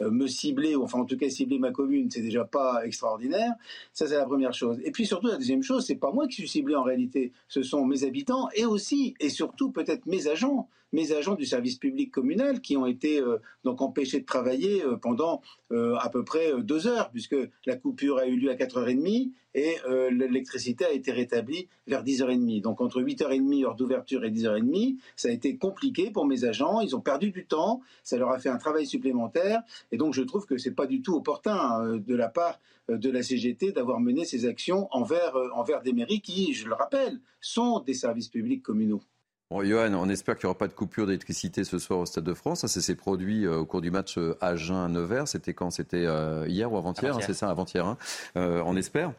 Euh, 0.00 0.10
me 0.10 0.26
cibler, 0.26 0.74
enfin 0.74 1.00
en 1.00 1.04
tout 1.04 1.18
cas 1.18 1.28
cibler 1.28 1.58
ma 1.58 1.70
commune, 1.70 2.10
c'est 2.10 2.22
déjà 2.22 2.44
pas 2.44 2.84
extraordinaire. 2.86 3.52
Ça, 3.92 4.06
c'est 4.06 4.16
la 4.16 4.24
première 4.24 4.54
chose. 4.54 4.80
Et 4.84 4.90
puis 4.90 5.04
surtout, 5.04 5.26
la 5.26 5.36
deuxième 5.36 5.62
chose, 5.62 5.84
c'est 5.84 5.96
pas 5.96 6.10
moi 6.10 6.26
qui 6.28 6.36
suis 6.36 6.48
ciblé 6.48 6.74
en 6.74 6.82
réalité, 6.82 7.32
ce 7.48 7.62
sont 7.62 7.84
mes 7.84 8.04
habitants 8.04 8.48
et 8.54 8.64
aussi 8.64 9.14
et 9.20 9.28
surtout 9.28 9.70
peut-être 9.70 10.06
mes 10.06 10.28
agents 10.28 10.68
mes 10.92 11.12
agents 11.12 11.34
du 11.34 11.46
service 11.46 11.76
public 11.76 12.10
communal 12.10 12.60
qui 12.60 12.76
ont 12.76 12.86
été 12.86 13.20
euh, 13.20 13.38
donc 13.64 13.80
empêchés 13.80 14.20
de 14.20 14.26
travailler 14.26 14.84
euh, 14.84 14.96
pendant 14.96 15.40
euh, 15.72 15.96
à 15.96 16.08
peu 16.10 16.24
près 16.24 16.52
deux 16.62 16.86
heures, 16.86 17.10
puisque 17.10 17.36
la 17.66 17.76
coupure 17.76 18.18
a 18.18 18.26
eu 18.26 18.36
lieu 18.36 18.50
à 18.50 18.54
4h30 18.54 19.32
et 19.54 19.76
l'électricité 20.10 20.86
a 20.86 20.92
été 20.92 21.12
rétablie 21.12 21.68
vers 21.86 22.02
10h30. 22.02 22.62
Donc 22.62 22.80
entre 22.80 23.02
8h30, 23.02 23.66
heure 23.66 23.74
d'ouverture, 23.74 24.24
et 24.24 24.30
10h30, 24.30 24.96
ça 25.14 25.28
a 25.28 25.30
été 25.30 25.58
compliqué 25.58 26.10
pour 26.10 26.24
mes 26.24 26.44
agents. 26.44 26.80
Ils 26.80 26.96
ont 26.96 27.02
perdu 27.02 27.32
du 27.32 27.44
temps, 27.44 27.82
ça 28.02 28.16
leur 28.16 28.30
a 28.30 28.38
fait 28.38 28.48
un 28.48 28.56
travail 28.56 28.86
supplémentaire. 28.86 29.62
Et 29.90 29.98
donc 29.98 30.14
je 30.14 30.22
trouve 30.22 30.46
que 30.46 30.56
c'est 30.56 30.74
pas 30.74 30.86
du 30.86 31.02
tout 31.02 31.14
opportun 31.14 31.98
de 31.98 32.14
la 32.14 32.28
part 32.28 32.60
de 32.88 33.10
la 33.10 33.22
CGT 33.22 33.72
d'avoir 33.72 34.00
mené 34.00 34.24
ces 34.24 34.46
actions 34.46 34.88
envers, 34.90 35.36
envers 35.54 35.82
des 35.82 35.92
mairies 35.92 36.22
qui, 36.22 36.54
je 36.54 36.66
le 36.66 36.74
rappelle, 36.74 37.20
sont 37.42 37.80
des 37.80 37.94
services 37.94 38.28
publics 38.28 38.62
communaux. 38.62 39.02
Bon, 39.52 39.62
Johan, 39.62 39.92
on 39.92 40.08
espère 40.08 40.38
qu'il 40.38 40.46
n'y 40.46 40.50
aura 40.50 40.56
pas 40.56 40.66
de 40.66 40.72
coupure 40.72 41.04
d'électricité 41.04 41.62
ce 41.64 41.78
soir 41.78 41.98
au 41.98 42.06
Stade 42.06 42.24
de 42.24 42.32
France. 42.32 42.64
Ça, 42.64 42.80
s'est 42.80 42.94
produit 42.94 43.44
euh, 43.44 43.58
au 43.58 43.66
cours 43.66 43.82
du 43.82 43.90
match 43.90 44.16
euh, 44.16 44.34
Agen-Nevers. 44.40 45.28
C'était 45.28 45.52
quand? 45.52 45.70
C'était 45.70 46.06
euh, 46.06 46.46
hier 46.48 46.72
ou 46.72 46.78
avant-hier, 46.78 47.14
hein, 47.14 47.20
c'est 47.20 47.34
ça, 47.34 47.50
avant-hier. 47.50 47.84
Hein. 47.84 47.98
on 48.34 48.76
espère 48.76 49.12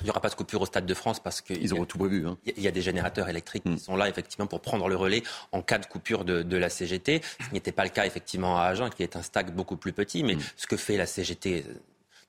il 0.00 0.04
n'y 0.04 0.10
aura 0.10 0.20
pas 0.20 0.28
de 0.28 0.36
coupure 0.36 0.62
au 0.62 0.66
Stade 0.66 0.86
de 0.86 0.94
France 0.94 1.18
parce 1.18 1.40
qu'ils 1.40 1.74
auront 1.74 1.84
tout 1.84 1.98
prévu. 1.98 2.24
Hein. 2.24 2.38
Il 2.56 2.62
y 2.62 2.68
a 2.68 2.70
des 2.70 2.82
générateurs 2.82 3.28
électriques 3.28 3.64
qui 3.64 3.70
hmm. 3.70 3.78
sont 3.78 3.96
là 3.96 4.08
effectivement 4.08 4.46
pour 4.46 4.60
prendre 4.60 4.88
le 4.88 4.94
relais 4.94 5.24
en 5.50 5.60
cas 5.60 5.78
de 5.78 5.86
coupure 5.86 6.24
de, 6.24 6.56
la 6.56 6.68
CGT. 6.68 7.20
Ce 7.40 7.52
n'était 7.52 7.72
pas 7.72 7.82
le 7.82 7.90
cas 7.90 8.06
effectivement 8.06 8.60
à 8.60 8.62
Agen, 8.66 8.90
qui 8.90 9.02
est 9.02 9.16
un 9.16 9.22
stade 9.22 9.52
beaucoup 9.56 9.76
plus 9.76 9.92
petit. 9.92 10.22
Mais 10.22 10.36
hmm. 10.36 10.40
ce 10.56 10.68
que 10.68 10.76
fait 10.76 10.96
la 10.96 11.06
CGT 11.06 11.64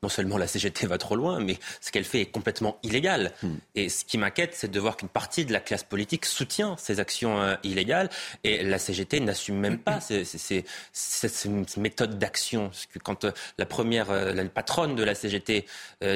non 0.01 0.09
seulement 0.09 0.37
la 0.37 0.47
CGT 0.47 0.87
va 0.87 0.97
trop 0.97 1.15
loin, 1.15 1.39
mais 1.39 1.57
ce 1.81 1.91
qu'elle 1.91 2.05
fait 2.05 2.21
est 2.21 2.31
complètement 2.31 2.77
illégal. 2.83 3.33
Hmm. 3.43 3.55
Et 3.75 3.89
ce 3.89 4.05
qui 4.05 4.17
m'inquiète, 4.17 4.51
c'est 4.53 4.71
de 4.71 4.79
voir 4.79 4.95
qu'une 4.95 5.09
partie 5.09 5.45
de 5.45 5.51
la 5.51 5.59
classe 5.59 5.83
politique 5.83 6.25
soutient 6.25 6.75
ces 6.77 6.99
actions 6.99 7.41
euh, 7.41 7.55
illégales 7.63 8.09
et 8.43 8.63
la 8.63 8.79
CGT 8.79 9.19
n'assume 9.19 9.57
même 9.57 9.77
pas 9.77 9.99
ces, 9.99 10.23
ces, 10.23 10.63
méthodes 11.77 12.17
d'action. 12.17 12.71
Quand 13.03 13.25
euh, 13.25 13.31
la 13.57 13.65
première, 13.65 14.09
euh, 14.09 14.31
la 14.31 14.45
patronne 14.45 14.95
de 14.95 15.03
la 15.03 15.15
CGT 15.15 15.65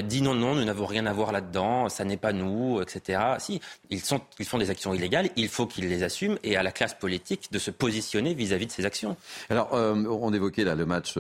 dit 0.04 0.22
non, 0.22 0.34
non, 0.34 0.56
nous 0.56 0.64
n'avons 0.64 0.86
rien 0.86 1.06
à 1.06 1.14
voir 1.14 1.32
là-dedans, 1.32 1.90
ça 1.90 2.06
n'est 2.06 2.18
pas 2.18 2.32
nous, 2.32 2.82
etc. 2.82 3.22
Si, 3.40 3.60
ils, 3.90 4.00
sont, 4.00 4.22
ils 4.40 4.46
font 4.46 4.58
des 4.58 4.70
actions 4.70 4.94
illégales, 4.94 5.30
il 5.36 5.50
faut 5.50 5.68
qu'ils 5.68 5.90
les 5.90 6.04
assument 6.04 6.38
et 6.44 6.56
à 6.56 6.64
la 6.64 6.72
classe 6.72 6.94
politique 6.94 7.52
de 7.52 7.60
se 7.60 7.72
positionner 7.72 8.34
vis-à-vis 8.34 8.68
de 8.68 8.72
ces 8.72 8.86
actions. 8.86 9.18
Alors, 9.50 9.74
on 9.74 10.34
évoquait 10.34 10.64
là 10.64 10.76
le 10.76 10.86
match 10.86 11.18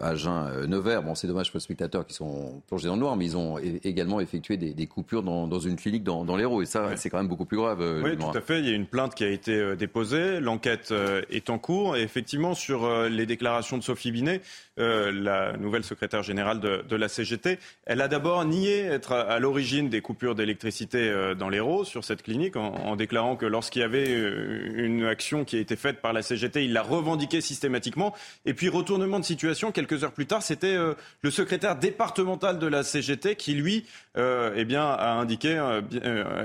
Agen-Nevers. 0.00 1.02
Bon, 1.02 1.14
c'est 1.14 1.26
dommage 1.26 1.50
pour 1.50 1.58
les 1.58 1.64
spectateurs 1.64 2.05
qui 2.06 2.14
sont 2.14 2.62
plongés 2.66 2.88
dans 2.88 2.94
le 2.94 3.00
noir, 3.00 3.16
mais 3.16 3.24
ils 3.26 3.36
ont 3.36 3.58
également 3.84 4.20
effectué 4.20 4.56
des, 4.56 4.86
coupures 4.86 5.22
dans, 5.22 5.58
une 5.58 5.76
clinique 5.76 6.04
dans, 6.04 6.24
dans 6.24 6.36
l'Hérault. 6.36 6.62
Et 6.62 6.66
ça, 6.66 6.96
c'est 6.96 7.10
quand 7.10 7.18
même 7.18 7.28
beaucoup 7.28 7.44
plus 7.44 7.56
grave. 7.56 7.80
Euh, 7.80 8.02
oui, 8.04 8.16
tout 8.16 8.36
à 8.36 8.40
fait. 8.40 8.60
Il 8.60 8.66
y 8.66 8.70
a 8.70 8.74
une 8.74 8.86
plainte 8.86 9.14
qui 9.14 9.24
a 9.24 9.28
été 9.28 9.52
euh, 9.52 9.76
déposée. 9.76 10.40
L'enquête 10.40 10.90
euh, 10.92 11.22
est 11.30 11.50
en 11.50 11.58
cours. 11.58 11.96
Et 11.96 12.02
effectivement, 12.02 12.54
sur 12.54 12.88
les 13.08 13.26
déclarations 13.26 13.78
de 13.78 13.82
Sophie 13.82 14.12
Binet, 14.12 14.40
la 14.76 15.56
nouvelle 15.56 15.84
secrétaire 15.84 16.22
générale 16.22 16.60
de, 16.60 16.96
la 16.96 17.08
CGT, 17.08 17.58
elle 17.84 18.00
a 18.00 18.08
d'abord 18.08 18.44
nié 18.44 18.80
être 18.80 19.12
à, 19.12 19.38
l'origine 19.38 19.88
des 19.88 20.00
coupures 20.00 20.34
d'électricité 20.34 21.12
dans 21.38 21.48
l'Hérault 21.48 21.84
sur 21.84 22.04
cette 22.04 22.22
clinique, 22.22 22.56
en, 22.56 22.96
déclarant 22.96 23.36
que 23.36 23.46
lorsqu'il 23.46 23.82
y 23.82 23.84
avait 23.84 24.12
une 24.12 25.04
action 25.04 25.44
qui 25.44 25.56
a 25.56 25.60
été 25.60 25.76
faite 25.76 26.00
par 26.00 26.12
la 26.12 26.22
CGT, 26.22 26.64
il 26.64 26.72
l'a 26.72 26.82
revendiqué 26.82 27.40
systématiquement. 27.40 28.14
Et 28.44 28.54
puis, 28.54 28.68
retournement 28.68 29.18
de 29.18 29.24
situation, 29.24 29.72
quelques 29.72 30.04
heures 30.04 30.12
plus 30.12 30.26
tard, 30.26 30.42
c'était 30.42 30.76
le 30.76 31.30
secrétaire 31.30 31.76
départemental 31.76 31.95
de 31.96 32.66
la 32.66 32.82
CGT 32.82 33.36
qui, 33.36 33.54
lui, 33.54 33.84
eh 34.16 34.64
bien, 34.64 34.84
a 34.84 35.12
indiqué 35.12 35.60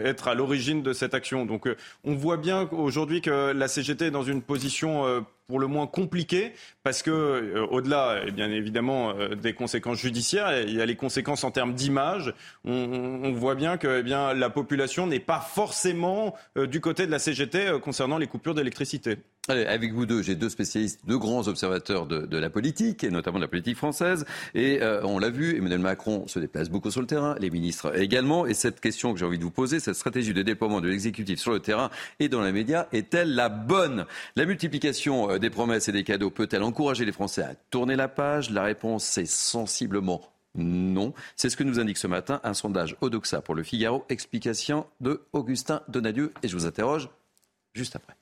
être 0.03 0.27
à 0.27 0.33
l'origine 0.33 0.81
de 0.81 0.93
cette 0.93 1.13
action. 1.13 1.45
Donc 1.45 1.69
on 2.03 2.15
voit 2.15 2.37
bien 2.37 2.67
aujourd'hui 2.71 3.21
que 3.21 3.51
la 3.51 3.67
CGT 3.67 4.07
est 4.07 4.11
dans 4.11 4.23
une 4.23 4.41
position 4.41 5.25
pour 5.47 5.59
le 5.59 5.67
moins 5.67 5.87
compliqué 5.87 6.53
parce 6.83 7.03
que 7.03 7.11
euh, 7.11 7.65
au-delà, 7.69 8.21
eh 8.25 8.31
bien 8.31 8.49
évidemment, 8.49 9.11
euh, 9.11 9.35
des 9.35 9.53
conséquences 9.53 9.99
judiciaires, 9.99 10.61
il 10.61 10.73
y 10.73 10.81
a 10.81 10.85
les 10.85 10.95
conséquences 10.95 11.43
en 11.43 11.51
termes 11.51 11.73
d'image. 11.73 12.33
On, 12.65 13.31
voit 13.33 13.55
bien 13.55 13.77
que 13.77 13.99
eh 13.99 14.03
bien 14.03 14.33
la 14.33 14.49
population 14.49 15.07
n'est 15.07 15.19
pas 15.19 15.39
forcément 15.39 16.35
euh, 16.57 16.67
du 16.67 16.81
côté 16.81 17.05
de 17.05 17.11
la 17.11 17.19
CGT 17.19 17.79
concernant 17.81 18.17
les 18.17 18.27
coupures 18.27 18.53
d'électricité. 18.53 19.17
Avec 19.47 19.91
vous 19.93 20.05
deux, 20.05 20.21
j'ai 20.21 20.35
deux 20.35 20.49
spécialistes, 20.49 21.01
deux 21.07 21.17
grands 21.17 21.47
observateurs 21.47 22.05
de, 22.05 22.37
la 22.37 22.49
politique, 22.51 23.03
et 23.03 23.09
notamment 23.09 23.39
de 23.39 23.43
la 23.43 23.47
politique 23.47 23.75
française. 23.75 24.23
Et 24.53 24.79
on 25.03 25.17
l'a 25.17 25.31
vu, 25.31 25.57
Emmanuel 25.57 25.79
Macron 25.79 26.27
se 26.27 26.37
déplace 26.37 26.69
beaucoup 26.69 26.91
sur 26.91 27.01
le 27.01 27.07
terrain, 27.07 27.35
les 27.39 27.49
ministres 27.49 27.97
également. 27.99 28.45
Et 28.45 28.53
cette 28.53 28.79
question 28.79 29.13
que 29.13 29.19
j'ai 29.19 29.25
envie 29.25 29.39
de 29.39 29.43
vous 29.43 29.49
poser, 29.49 29.79
cette 29.79 29.95
stratégie 29.95 30.35
de 30.35 30.43
déploiement 30.43 30.79
de 30.79 30.87
l'exécutif 30.87 31.39
sur 31.39 31.51
le 31.51 31.59
terrain 31.59 31.89
et 32.19 32.29
dans 32.29 32.43
les 32.43 32.51
médias, 32.51 32.87
est-elle 32.93 33.33
la 33.33 33.49
bonne? 33.49 34.05
La 34.35 34.45
multiplication 34.45 35.30
des 35.39 35.49
promesses 35.49 35.87
et 35.87 35.91
des 35.91 36.03
cadeaux 36.03 36.31
peut-elle 36.31 36.63
encourager 36.63 37.05
les 37.05 37.11
Français 37.11 37.43
à 37.43 37.55
tourner 37.69 37.95
la 37.95 38.07
page? 38.07 38.49
La 38.49 38.63
réponse 38.63 39.17
est 39.17 39.25
sensiblement 39.25 40.21
non. 40.55 41.13
C'est 41.35 41.49
ce 41.49 41.57
que 41.57 41.63
nous 41.63 41.79
indique 41.79 41.97
ce 41.97 42.07
matin 42.07 42.41
un 42.43 42.53
sondage 42.53 42.95
Odoxa 43.01 43.41
pour 43.41 43.55
le 43.55 43.63
Figaro. 43.63 44.05
Explication 44.09 44.85
de 44.99 45.21
Augustin 45.33 45.81
Donadieu. 45.87 46.33
Et 46.43 46.47
je 46.47 46.55
vous 46.55 46.65
interroge 46.65 47.09
juste 47.73 47.95
après. 47.95 48.15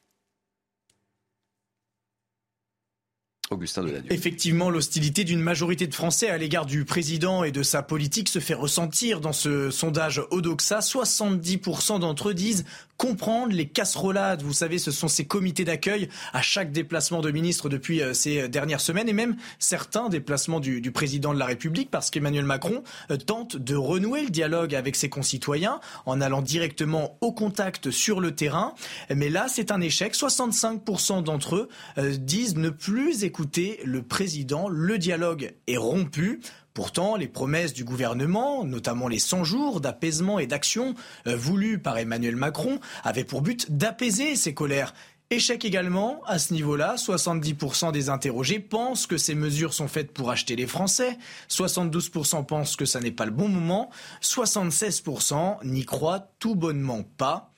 Augustin 3.51 3.83
Effectivement, 4.11 4.69
l'hostilité 4.69 5.23
d'une 5.23 5.41
majorité 5.41 5.87
de 5.87 5.95
Français 5.95 6.29
à 6.29 6.37
l'égard 6.37 6.67
du 6.67 6.85
président 6.85 7.43
et 7.43 7.51
de 7.51 7.63
sa 7.63 7.81
politique 7.81 8.29
se 8.29 8.37
fait 8.37 8.53
ressentir 8.53 9.21
dans 9.21 9.33
ce 9.33 9.71
sondage 9.71 10.21
Odoxa. 10.29 10.79
70% 10.79 11.99
d'entre 11.99 12.29
eux 12.29 12.33
disent 12.35 12.65
comprendre 12.99 13.53
les 13.53 13.65
casserolades. 13.65 14.43
Vous 14.43 14.51
savez, 14.51 14.77
ce 14.77 14.91
sont 14.91 15.07
ces 15.07 15.25
comités 15.25 15.63
d'accueil 15.63 16.09
à 16.33 16.41
chaque 16.41 16.73
déplacement 16.73 17.21
de 17.21 17.31
ministre 17.31 17.69
depuis 17.69 18.01
euh, 18.01 18.13
ces 18.13 18.49
dernières 18.49 18.81
semaines 18.81 19.07
et 19.07 19.13
même 19.13 19.37
certains 19.57 20.09
déplacements 20.09 20.59
du, 20.59 20.91
président 20.91 21.33
de 21.33 21.39
la 21.39 21.45
République 21.45 21.89
parce 21.89 22.09
qu'Emmanuel 22.11 22.43
Macron 22.43 22.83
euh, 23.09 23.15
tente 23.15 23.55
de 23.55 23.75
renouer 23.75 24.23
le 24.23 24.29
dialogue 24.29 24.75
avec 24.75 24.97
ses 24.97 25.07
concitoyens 25.07 25.79
en 26.05 26.19
allant 26.19 26.41
directement 26.41 27.17
au 27.21 27.31
contact 27.31 27.89
sur 27.89 28.19
le 28.19 28.35
terrain. 28.35 28.73
Mais 29.15 29.29
là, 29.29 29.47
c'est 29.47 29.71
un 29.71 29.79
échec. 29.79 30.13
65% 30.13 31.23
d'entre 31.23 31.55
eux 31.55 31.69
euh, 31.97 32.17
disent 32.17 32.57
ne 32.57 32.69
plus 32.69 33.23
écouter 33.23 33.79
le 33.85 34.01
président. 34.01 34.67
Le 34.67 34.97
dialogue 34.97 35.53
est 35.67 35.77
rompu. 35.77 36.41
Pourtant, 36.79 37.17
les 37.17 37.27
promesses 37.27 37.73
du 37.73 37.83
gouvernement, 37.83 38.63
notamment 38.63 39.09
les 39.09 39.19
100 39.19 39.43
jours 39.43 39.81
d'apaisement 39.81 40.39
et 40.39 40.47
d'action 40.47 40.95
euh, 41.27 41.35
voulus 41.35 41.77
par 41.77 41.97
Emmanuel 41.97 42.37
Macron, 42.37 42.79
avaient 43.03 43.25
pour 43.25 43.41
but 43.41 43.69
d'apaiser 43.69 44.37
ces 44.37 44.53
colères. 44.53 44.93
Échec 45.29 45.65
également 45.65 46.21
à 46.25 46.39
ce 46.39 46.53
niveau-là. 46.53 46.95
70% 46.95 47.91
des 47.91 48.07
interrogés 48.07 48.61
pensent 48.61 49.07
que 49.07 49.17
ces 49.17 49.35
mesures 49.35 49.73
sont 49.73 49.89
faites 49.89 50.13
pour 50.13 50.31
acheter 50.31 50.55
les 50.55 50.67
Français. 50.67 51.17
72% 51.49 52.45
pensent 52.45 52.77
que 52.77 52.85
ça 52.85 53.01
n'est 53.01 53.11
pas 53.11 53.25
le 53.25 53.31
bon 53.31 53.49
moment. 53.49 53.89
76% 54.21 55.57
n'y 55.65 55.83
croient 55.83 56.31
tout 56.39 56.55
bonnement 56.55 57.03
pas. 57.17 57.51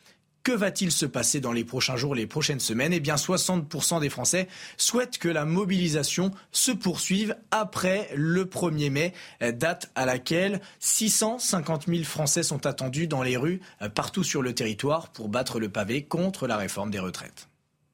Que 0.43 0.51
va-t-il 0.51 0.91
se 0.91 1.05
passer 1.05 1.39
dans 1.39 1.51
les 1.51 1.63
prochains 1.63 1.97
jours, 1.97 2.15
les 2.15 2.25
prochaines 2.25 2.59
semaines? 2.59 2.93
Eh 2.93 2.99
bien, 2.99 3.15
60% 3.15 3.99
des 3.99 4.09
Français 4.09 4.47
souhaitent 4.75 5.19
que 5.19 5.29
la 5.29 5.45
mobilisation 5.45 6.31
se 6.51 6.71
poursuive 6.71 7.35
après 7.51 8.09
le 8.15 8.45
1er 8.45 8.89
mai, 8.89 9.13
date 9.39 9.91
à 9.93 10.05
laquelle 10.05 10.59
650 10.79 11.87
000 11.87 12.03
Français 12.03 12.43
sont 12.43 12.65
attendus 12.65 13.07
dans 13.07 13.21
les 13.21 13.37
rues 13.37 13.61
euh, 13.81 13.89
partout 13.89 14.23
sur 14.23 14.41
le 14.41 14.53
territoire 14.53 15.09
pour 15.09 15.29
battre 15.29 15.59
le 15.59 15.69
pavé 15.69 16.03
contre 16.03 16.47
la 16.47 16.57
réforme 16.57 16.89
des 16.89 16.99
retraites. 16.99 17.47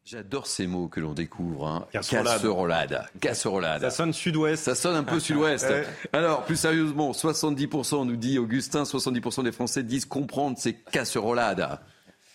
J'adore 0.05 0.47
ces 0.47 0.67
mots 0.67 0.87
que 0.87 1.01
l'on 1.01 1.13
découvre. 1.13 1.67
Hein. 1.67 1.85
Casserolade. 1.91 3.09
Casserolade. 3.19 3.81
Ça 3.81 3.89
sonne 3.89 4.13
sud-ouest. 4.13 4.63
Ça 4.63 4.73
sonne 4.73 4.95
un 4.95 5.03
peu 5.03 5.19
sud-ouest. 5.19 5.67
Alors, 6.13 6.45
plus 6.45 6.55
sérieusement, 6.55 7.11
70%, 7.11 8.05
nous 8.05 8.15
dit 8.15 8.39
Augustin, 8.39 8.83
70% 8.83 9.43
des 9.43 9.51
Français 9.51 9.83
disent 9.83 10.05
comprendre 10.05 10.57
ces 10.57 10.75
casserolades. 10.75 11.77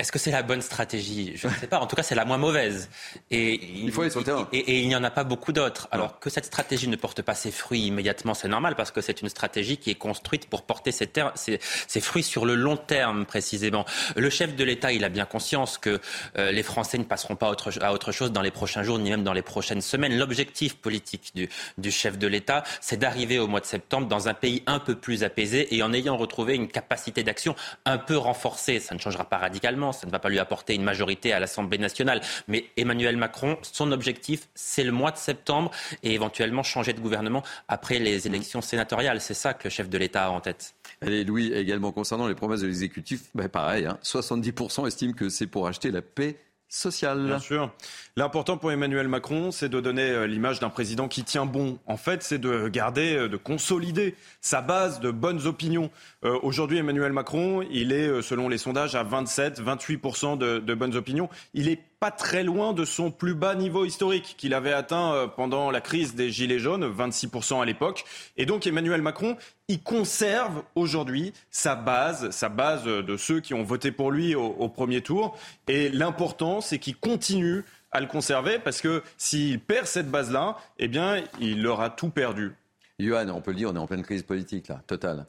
Est-ce 0.00 0.12
que 0.12 0.18
c'est 0.18 0.30
la 0.30 0.42
bonne 0.42 0.62
stratégie? 0.62 1.32
Je 1.36 1.46
ne 1.46 1.52
sais 1.52 1.66
pas. 1.66 1.78
En 1.78 1.86
tout 1.86 1.94
cas, 1.94 2.02
c'est 2.02 2.14
la 2.14 2.24
moins 2.24 2.38
mauvaise. 2.38 2.88
Et 3.30 3.60
il 3.84 3.92
faut 3.92 4.00
aller 4.00 4.10
sur 4.10 4.20
le 4.20 4.24
terrain. 4.24 4.48
Et, 4.50 4.80
il 4.80 4.88
n'y 4.88 4.96
en 4.96 5.04
a 5.04 5.10
pas 5.10 5.24
beaucoup 5.24 5.52
d'autres. 5.52 5.88
Alors 5.90 6.18
que 6.18 6.30
cette 6.30 6.46
stratégie 6.46 6.88
ne 6.88 6.96
porte 6.96 7.20
pas 7.20 7.34
ses 7.34 7.50
fruits 7.50 7.82
immédiatement, 7.82 8.32
c'est 8.32 8.48
normal 8.48 8.76
parce 8.76 8.92
que 8.92 9.02
c'est 9.02 9.20
une 9.20 9.28
stratégie 9.28 9.76
qui 9.76 9.90
est 9.90 9.96
construite 9.96 10.48
pour 10.48 10.62
porter 10.62 10.90
ses, 10.90 11.10
ses, 11.34 12.00
fruits 12.00 12.22
sur 12.22 12.46
le 12.46 12.54
long 12.54 12.78
terme 12.78 13.26
précisément. 13.26 13.84
Le 14.16 14.30
chef 14.30 14.56
de 14.56 14.64
l'État, 14.64 14.90
il 14.90 15.04
a 15.04 15.10
bien 15.10 15.26
conscience 15.26 15.76
que 15.76 16.00
euh, 16.38 16.50
les 16.50 16.62
Français 16.62 16.96
ne 16.96 17.04
passeront 17.04 17.36
pas 17.36 17.50
autre, 17.50 17.70
à 17.82 17.92
autre 17.92 18.10
chose 18.10 18.32
dans 18.32 18.40
les 18.40 18.50
prochains 18.50 18.82
jours 18.82 18.98
ni 18.98 19.10
même 19.10 19.22
dans 19.22 19.34
les 19.34 19.42
prochaines 19.42 19.82
semaines. 19.82 20.16
L'objectif 20.16 20.78
politique 20.78 21.32
du, 21.34 21.50
du 21.76 21.90
chef 21.90 22.16
de 22.16 22.26
l'État, 22.26 22.64
c'est 22.80 22.96
d'arriver 22.96 23.38
au 23.38 23.48
mois 23.48 23.60
de 23.60 23.66
septembre 23.66 24.08
dans 24.08 24.28
un 24.28 24.34
pays 24.34 24.62
un 24.66 24.78
peu 24.78 24.94
plus 24.94 25.24
apaisé 25.24 25.74
et 25.76 25.82
en 25.82 25.92
ayant 25.92 26.16
retrouvé 26.16 26.54
une 26.54 26.68
capacité 26.68 27.22
d'action 27.22 27.54
un 27.84 27.98
peu 27.98 28.16
renforcée. 28.16 28.80
Ça 28.80 28.94
ne 28.94 29.00
changera 29.00 29.28
pas 29.28 29.36
radicalement 29.36 29.89
ça 29.92 30.06
ne 30.06 30.12
va 30.12 30.18
pas 30.18 30.28
lui 30.28 30.38
apporter 30.38 30.74
une 30.74 30.82
majorité 30.82 31.32
à 31.32 31.40
l'Assemblée 31.40 31.78
nationale. 31.78 32.20
Mais 32.48 32.66
Emmanuel 32.76 33.16
Macron, 33.16 33.58
son 33.62 33.92
objectif, 33.92 34.48
c'est 34.54 34.84
le 34.84 34.92
mois 34.92 35.10
de 35.10 35.16
septembre 35.16 35.70
et 36.02 36.14
éventuellement 36.14 36.62
changer 36.62 36.92
de 36.92 37.00
gouvernement 37.00 37.42
après 37.68 37.98
les 37.98 38.26
élections 38.26 38.60
sénatoriales. 38.60 39.20
C'est 39.20 39.34
ça 39.34 39.54
que 39.54 39.64
le 39.64 39.70
chef 39.70 39.88
de 39.88 39.98
l'État 39.98 40.26
a 40.26 40.30
en 40.30 40.40
tête. 40.40 40.74
Allez, 41.02 41.24
Louis, 41.24 41.52
également 41.52 41.92
concernant 41.92 42.26
les 42.26 42.34
promesses 42.34 42.60
de 42.60 42.66
l'exécutif, 42.66 43.22
ben 43.34 43.48
pareil, 43.48 43.88
70% 44.02 44.82
hein. 44.82 44.86
estiment 44.86 45.12
que 45.12 45.28
c'est 45.28 45.46
pour 45.46 45.66
acheter 45.66 45.90
la 45.90 46.02
paix 46.02 46.36
sociale. 46.68 47.26
Bien 47.26 47.38
sûr. 47.38 47.72
L'important 48.16 48.56
pour 48.56 48.72
Emmanuel 48.72 49.06
Macron, 49.06 49.52
c'est 49.52 49.68
de 49.68 49.80
donner 49.80 50.10
euh, 50.10 50.26
l'image 50.26 50.58
d'un 50.58 50.68
président 50.68 51.06
qui 51.06 51.22
tient 51.22 51.46
bon. 51.46 51.78
En 51.86 51.96
fait, 51.96 52.24
c'est 52.24 52.38
de 52.38 52.68
garder, 52.68 53.14
euh, 53.14 53.28
de 53.28 53.36
consolider 53.36 54.16
sa 54.40 54.62
base 54.62 54.98
de 55.00 55.12
bonnes 55.12 55.46
opinions. 55.46 55.90
Euh, 56.24 56.36
aujourd'hui, 56.42 56.78
Emmanuel 56.78 57.12
Macron, 57.12 57.62
il 57.70 57.92
est, 57.92 58.20
selon 58.22 58.48
les 58.48 58.58
sondages, 58.58 58.96
à 58.96 59.04
27, 59.04 59.62
28% 59.62 60.36
de, 60.38 60.74
bonnes 60.74 60.96
opinions. 60.96 61.28
Il 61.54 61.68
est 61.68 61.78
pas 62.00 62.10
très 62.10 62.42
loin 62.42 62.72
de 62.72 62.84
son 62.84 63.10
plus 63.10 63.34
bas 63.34 63.54
niveau 63.54 63.84
historique 63.84 64.34
qu'il 64.38 64.54
avait 64.54 64.72
atteint 64.72 65.30
pendant 65.36 65.70
la 65.70 65.82
crise 65.82 66.14
des 66.14 66.30
Gilets 66.30 66.58
jaunes, 66.58 66.90
26% 66.90 67.60
à 67.60 67.66
l'époque. 67.66 68.04
Et 68.38 68.46
donc 68.46 68.66
Emmanuel 68.66 69.02
Macron, 69.02 69.36
il 69.68 69.82
conserve 69.82 70.62
aujourd'hui 70.74 71.34
sa 71.50 71.76
base, 71.76 72.30
sa 72.30 72.48
base 72.48 72.84
de 72.84 73.16
ceux 73.18 73.40
qui 73.40 73.52
ont 73.52 73.62
voté 73.62 73.92
pour 73.92 74.10
lui 74.10 74.34
au, 74.34 74.68
premier 74.68 75.02
tour. 75.02 75.36
Et 75.68 75.90
l'important, 75.90 76.62
c'est 76.62 76.78
qu'il 76.78 76.96
continue 76.96 77.64
à 77.92 78.00
le 78.00 78.06
conserver 78.06 78.58
parce 78.58 78.80
que 78.80 79.02
s'il 79.16 79.60
perd 79.60 79.86
cette 79.86 80.10
base-là, 80.10 80.56
eh 80.78 80.88
bien, 80.88 81.22
il 81.40 81.66
aura 81.66 81.90
tout 81.90 82.10
perdu. 82.10 82.52
Johan, 82.98 83.28
on 83.30 83.40
peut 83.40 83.52
le 83.52 83.56
dire, 83.56 83.70
on 83.70 83.76
est 83.76 83.78
en 83.78 83.86
pleine 83.86 84.02
crise 84.02 84.22
politique, 84.22 84.68
là, 84.68 84.82
totale. 84.86 85.26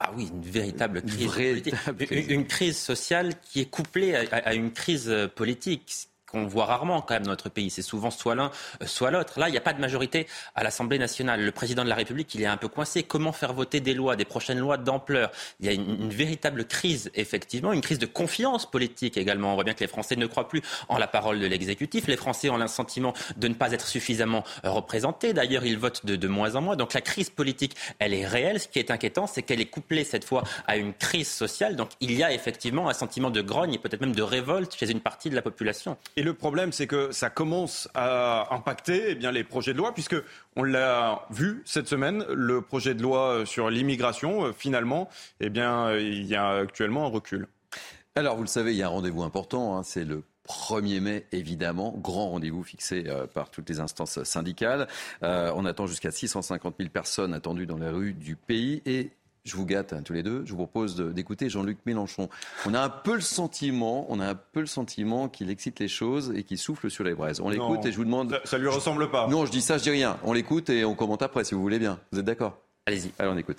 Ah 0.00 0.10
oui, 0.16 0.28
une 0.32 0.42
véritable 0.42 1.02
crise, 1.02 1.62
une, 2.10 2.46
crise 2.46 2.76
sociale 2.76 3.34
qui 3.40 3.60
est 3.60 3.70
couplée 3.70 4.16
à, 4.16 4.54
une 4.54 4.72
crise 4.72 5.14
politique 5.36 6.08
qu'on 6.32 6.46
voit 6.46 6.64
rarement 6.64 7.02
quand 7.02 7.14
même 7.14 7.24
dans 7.24 7.30
notre 7.30 7.48
pays. 7.48 7.70
C'est 7.70 7.82
souvent 7.82 8.10
soit 8.10 8.34
l'un, 8.34 8.50
euh, 8.82 8.86
soit 8.86 9.10
l'autre. 9.10 9.38
Là, 9.38 9.48
il 9.48 9.52
n'y 9.52 9.58
a 9.58 9.62
pas 9.62 9.72
de 9.72 9.80
majorité 9.80 10.26
à 10.54 10.64
l'Assemblée 10.64 10.98
nationale. 10.98 11.44
Le 11.44 11.52
président 11.52 11.84
de 11.84 11.88
la 11.88 11.94
République, 11.94 12.34
il 12.34 12.42
est 12.42 12.46
un 12.46 12.56
peu 12.56 12.68
coincé. 12.68 13.02
Comment 13.02 13.32
faire 13.32 13.52
voter 13.52 13.80
des 13.80 13.94
lois, 13.94 14.16
des 14.16 14.24
prochaines 14.24 14.58
lois 14.58 14.78
d'ampleur? 14.78 15.30
Il 15.60 15.66
y 15.66 15.68
a 15.68 15.72
une, 15.72 16.10
véritable 16.10 16.64
crise, 16.66 17.10
effectivement, 17.14 17.72
une 17.72 17.80
crise 17.80 17.98
de 17.98 18.06
confiance 18.06 18.70
politique 18.70 19.16
également. 19.16 19.52
On 19.52 19.54
voit 19.54 19.64
bien 19.64 19.74
que 19.74 19.80
les 19.80 19.88
Français 19.88 20.16
ne 20.16 20.26
croient 20.26 20.48
plus 20.48 20.62
en 20.88 20.98
la 20.98 21.06
parole 21.06 21.40
de 21.40 21.46
l'exécutif. 21.46 22.06
Les 22.06 22.16
Français 22.16 22.50
ont 22.50 22.56
le 22.56 22.66
sentiment 22.66 23.12
de 23.36 23.48
ne 23.48 23.54
pas 23.54 23.72
être 23.72 23.86
suffisamment 23.86 24.44
représentés. 24.64 25.32
D'ailleurs, 25.32 25.64
ils 25.64 25.78
votent 25.78 26.04
de, 26.06 26.28
moins 26.28 26.54
en 26.56 26.62
moins. 26.62 26.76
Donc 26.76 26.94
la 26.94 27.00
crise 27.00 27.30
politique, 27.30 27.76
elle 27.98 28.14
est 28.14 28.26
réelle. 28.26 28.60
Ce 28.60 28.68
qui 28.68 28.78
est 28.78 28.90
inquiétant, 28.90 29.26
c'est 29.26 29.42
qu'elle 29.42 29.60
est 29.60 29.66
couplée 29.66 30.04
cette 30.04 30.24
fois 30.24 30.44
à 30.66 30.76
une 30.76 30.94
crise 30.94 31.28
sociale. 31.28 31.76
Donc 31.76 31.90
il 32.00 32.12
y 32.12 32.22
a 32.22 32.32
effectivement 32.32 32.88
un 32.88 32.94
sentiment 32.94 33.30
de 33.30 33.40
grogne 33.40 33.74
et 33.74 33.78
peut-être 33.78 34.00
même 34.00 34.14
de 34.14 34.22
révolte 34.22 34.74
chez 34.74 34.90
une 34.90 35.00
partie 35.00 35.30
de 35.30 35.34
la 35.34 35.42
population. 35.42 35.96
Le 36.24 36.34
problème, 36.34 36.72
c'est 36.72 36.86
que 36.86 37.12
ça 37.12 37.30
commence 37.30 37.88
à 37.94 38.54
impacter 38.54 39.16
eh 39.20 39.32
les 39.32 39.44
projets 39.44 39.72
de 39.72 39.78
loi, 39.78 39.92
puisque 39.92 40.16
on 40.56 40.62
l'a 40.62 41.26
vu 41.30 41.62
cette 41.64 41.88
semaine, 41.88 42.24
le 42.28 42.60
projet 42.60 42.94
de 42.94 43.02
loi 43.02 43.44
sur 43.46 43.70
l'immigration, 43.70 44.46
euh, 44.46 44.52
finalement, 44.52 45.08
eh 45.40 45.46
il 45.46 46.24
y 46.24 46.36
a 46.36 46.48
actuellement 46.50 47.06
un 47.06 47.10
recul. 47.10 47.48
Alors, 48.14 48.36
vous 48.36 48.42
le 48.42 48.48
savez, 48.48 48.72
il 48.72 48.76
y 48.76 48.82
a 48.82 48.86
un 48.86 48.90
rendez-vous 48.90 49.22
important, 49.22 49.76
hein, 49.76 49.82
c'est 49.82 50.04
le 50.04 50.22
1er 50.48 51.00
mai, 51.00 51.26
évidemment, 51.32 51.94
grand 51.96 52.30
rendez-vous 52.30 52.62
fixé 52.62 53.04
euh, 53.06 53.26
par 53.26 53.50
toutes 53.50 53.68
les 53.68 53.80
instances 53.80 54.22
syndicales. 54.24 54.88
Euh, 55.22 55.52
on 55.54 55.64
attend 55.64 55.86
jusqu'à 55.86 56.10
650 56.10 56.74
000 56.78 56.90
personnes 56.90 57.32
attendues 57.32 57.66
dans 57.66 57.78
les 57.78 57.88
rues 57.88 58.12
du 58.12 58.36
pays 58.36 58.82
et 58.84 59.10
je 59.44 59.56
vous 59.56 59.66
gâte 59.66 59.92
hein, 59.92 60.02
tous 60.04 60.12
les 60.12 60.22
deux, 60.22 60.44
je 60.44 60.52
vous 60.52 60.56
propose 60.56 60.96
d'écouter 60.96 61.48
Jean-Luc 61.48 61.78
Mélenchon. 61.84 62.28
On 62.66 62.74
a 62.74 62.80
un 62.80 62.88
peu 62.88 63.14
le 63.14 63.20
sentiment, 63.20 64.06
on 64.08 64.20
a 64.20 64.28
un 64.28 64.34
peu 64.34 64.60
le 64.60 64.66
sentiment 64.66 65.28
qu'il 65.28 65.50
excite 65.50 65.80
les 65.80 65.88
choses 65.88 66.32
et 66.36 66.44
qu'il 66.44 66.58
souffle 66.58 66.90
sur 66.90 67.02
les 67.02 67.14
braises. 67.14 67.40
On 67.40 67.48
l'écoute 67.48 67.84
et 67.84 67.92
je 67.92 67.96
vous 67.96 68.04
demande. 68.04 68.40
Ça, 68.44 68.56
ne 68.56 68.62
lui 68.62 68.70
ressemble 68.70 69.10
pas. 69.10 69.26
Non, 69.28 69.44
je 69.44 69.50
dis 69.50 69.60
ça, 69.60 69.78
je 69.78 69.82
dis 69.82 69.90
rien. 69.90 70.16
On 70.22 70.32
l'écoute 70.32 70.70
et 70.70 70.84
on 70.84 70.94
commente 70.94 71.22
après 71.22 71.44
si 71.44 71.54
vous 71.54 71.60
voulez 71.60 71.80
bien. 71.80 71.98
Vous 72.12 72.20
êtes 72.20 72.24
d'accord? 72.24 72.56
Allez-y. 72.86 73.12
Allez, 73.18 73.30
on 73.30 73.36
écoute. 73.36 73.58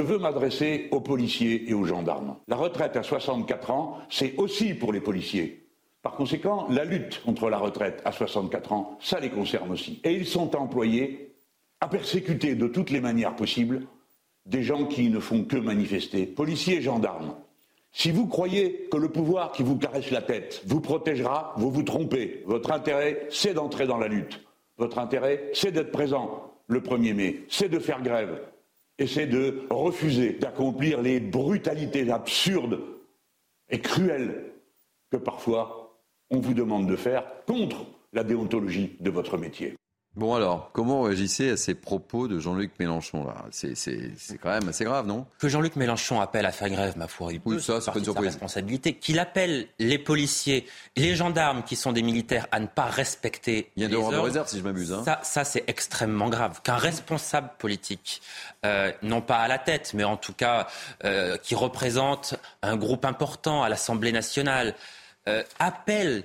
Je 0.00 0.06
veux 0.06 0.18
m'adresser 0.18 0.88
aux 0.90 1.00
policiers 1.00 1.70
et 1.70 1.74
aux 1.74 1.84
gendarmes. 1.84 2.36
La 2.46 2.56
retraite 2.56 2.96
à 2.96 3.02
64 3.02 3.70
ans, 3.70 3.98
c'est 4.10 4.36
aussi 4.36 4.74
pour 4.74 4.92
les 4.92 5.00
policiers. 5.00 5.66
Par 6.02 6.12
conséquent, 6.12 6.66
la 6.68 6.84
lutte 6.84 7.22
contre 7.24 7.48
la 7.48 7.58
retraite 7.58 8.02
à 8.04 8.12
64 8.12 8.72
ans, 8.72 8.98
ça 9.00 9.18
les 9.20 9.30
concerne 9.30 9.70
aussi. 9.70 10.00
Et 10.04 10.12
ils 10.12 10.26
sont 10.26 10.56
employés 10.56 11.36
à 11.80 11.88
persécuter 11.88 12.54
de 12.54 12.66
toutes 12.66 12.90
les 12.90 13.00
manières 13.00 13.34
possibles 13.34 13.86
des 14.46 14.62
gens 14.62 14.86
qui 14.86 15.08
ne 15.08 15.20
font 15.20 15.44
que 15.44 15.56
manifester, 15.56 16.26
policiers 16.26 16.78
et 16.78 16.82
gendarmes. 16.82 17.34
Si 17.92 18.10
vous 18.10 18.26
croyez 18.26 18.88
que 18.90 18.96
le 18.96 19.08
pouvoir 19.08 19.52
qui 19.52 19.62
vous 19.62 19.76
caresse 19.76 20.10
la 20.10 20.22
tête 20.22 20.62
vous 20.66 20.80
protégera, 20.80 21.54
vous 21.58 21.70
vous 21.70 21.82
trompez. 21.82 22.42
Votre 22.46 22.72
intérêt, 22.72 23.26
c'est 23.30 23.54
d'entrer 23.54 23.86
dans 23.86 23.98
la 23.98 24.08
lutte. 24.08 24.40
Votre 24.78 24.98
intérêt, 24.98 25.50
c'est 25.52 25.72
d'être 25.72 25.92
présent 25.92 26.52
le 26.68 26.80
1er 26.80 27.14
mai, 27.14 27.42
c'est 27.48 27.68
de 27.68 27.78
faire 27.78 28.02
grève, 28.02 28.40
et 28.98 29.06
c'est 29.06 29.26
de 29.26 29.66
refuser 29.70 30.32
d'accomplir 30.34 31.02
les 31.02 31.20
brutalités 31.20 32.10
absurdes 32.10 32.80
et 33.68 33.80
cruelles 33.80 34.52
que 35.10 35.18
parfois 35.18 35.98
on 36.30 36.40
vous 36.40 36.54
demande 36.54 36.88
de 36.88 36.96
faire 36.96 37.24
contre 37.46 37.84
la 38.12 38.24
déontologie 38.24 38.96
de 39.00 39.10
votre 39.10 39.36
métier. 39.36 39.74
Bon 40.14 40.34
alors, 40.34 40.70
comment 40.72 41.02
réagissez 41.02 41.52
à 41.52 41.56
ces 41.56 41.74
propos 41.74 42.28
de 42.28 42.38
Jean-Luc 42.38 42.72
Mélenchon 42.78 43.24
là? 43.24 43.46
C'est, 43.50 43.74
quand 44.42 44.50
même 44.50 44.68
assez 44.68 44.84
grave, 44.84 45.06
non? 45.06 45.26
Que 45.38 45.48
Jean-Luc 45.48 45.76
Mélenchon 45.76 46.20
appelle 46.20 46.44
à 46.44 46.52
faire 46.52 46.68
grève, 46.68 46.98
ma 46.98 47.08
foi, 47.08 47.32
il 47.32 47.40
peut, 47.40 47.58
ça, 47.58 47.80
c'est 47.80 47.96
une 47.96 48.04
surprise. 48.04 48.26
responsabilité. 48.26 48.92
Qu'il 48.94 49.18
appelle 49.18 49.68
les 49.78 49.98
policiers, 49.98 50.66
les 50.96 51.16
gendarmes 51.16 51.62
qui 51.62 51.76
sont 51.76 51.92
des 51.92 52.02
militaires 52.02 52.46
à 52.52 52.60
ne 52.60 52.66
pas 52.66 52.84
respecter. 52.84 53.70
Il 53.76 53.82
y 53.82 53.86
a 53.86 53.88
des 53.88 53.96
ordres 53.96 54.12
de 54.12 54.18
réserve, 54.18 54.48
si 54.48 54.58
je 54.58 54.64
m'abuse. 54.64 54.92
Hein. 54.92 55.02
Ça, 55.02 55.20
ça 55.22 55.44
c'est 55.44 55.64
extrêmement 55.66 56.28
grave. 56.28 56.60
Qu'un 56.62 56.76
responsable 56.76 57.50
politique, 57.58 58.20
euh, 58.66 58.92
non 59.02 59.22
pas 59.22 59.38
à 59.38 59.48
la 59.48 59.58
tête, 59.58 59.92
mais 59.94 60.04
en 60.04 60.18
tout 60.18 60.34
cas 60.34 60.66
euh, 61.04 61.38
qui 61.38 61.54
représente 61.54 62.34
un 62.60 62.76
groupe 62.76 63.06
important 63.06 63.62
à 63.62 63.70
l'Assemblée 63.70 64.12
nationale, 64.12 64.74
euh, 65.28 65.42
appelle 65.58 66.24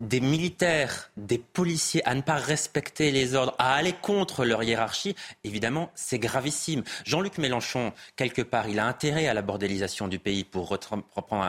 des 0.00 0.20
militaires, 0.20 1.10
des 1.16 1.38
policiers 1.38 2.06
à 2.06 2.14
ne 2.14 2.20
pas 2.20 2.34
respecter 2.34 3.10
les 3.10 3.34
ordres, 3.34 3.54
à 3.58 3.74
aller 3.74 3.94
contre 3.94 4.44
leur 4.44 4.62
hiérarchie, 4.62 5.16
évidemment, 5.42 5.90
c'est 5.94 6.18
gravissime. 6.18 6.82
Jean-Luc 7.04 7.38
Mélenchon, 7.38 7.92
quelque 8.14 8.42
part, 8.42 8.68
il 8.68 8.78
a 8.78 8.86
intérêt 8.86 9.26
à 9.26 9.32
la 9.32 9.40
bordélisation 9.40 10.06
du 10.08 10.18
pays, 10.18 10.44
pour 10.44 10.68
reprendre 10.68 11.04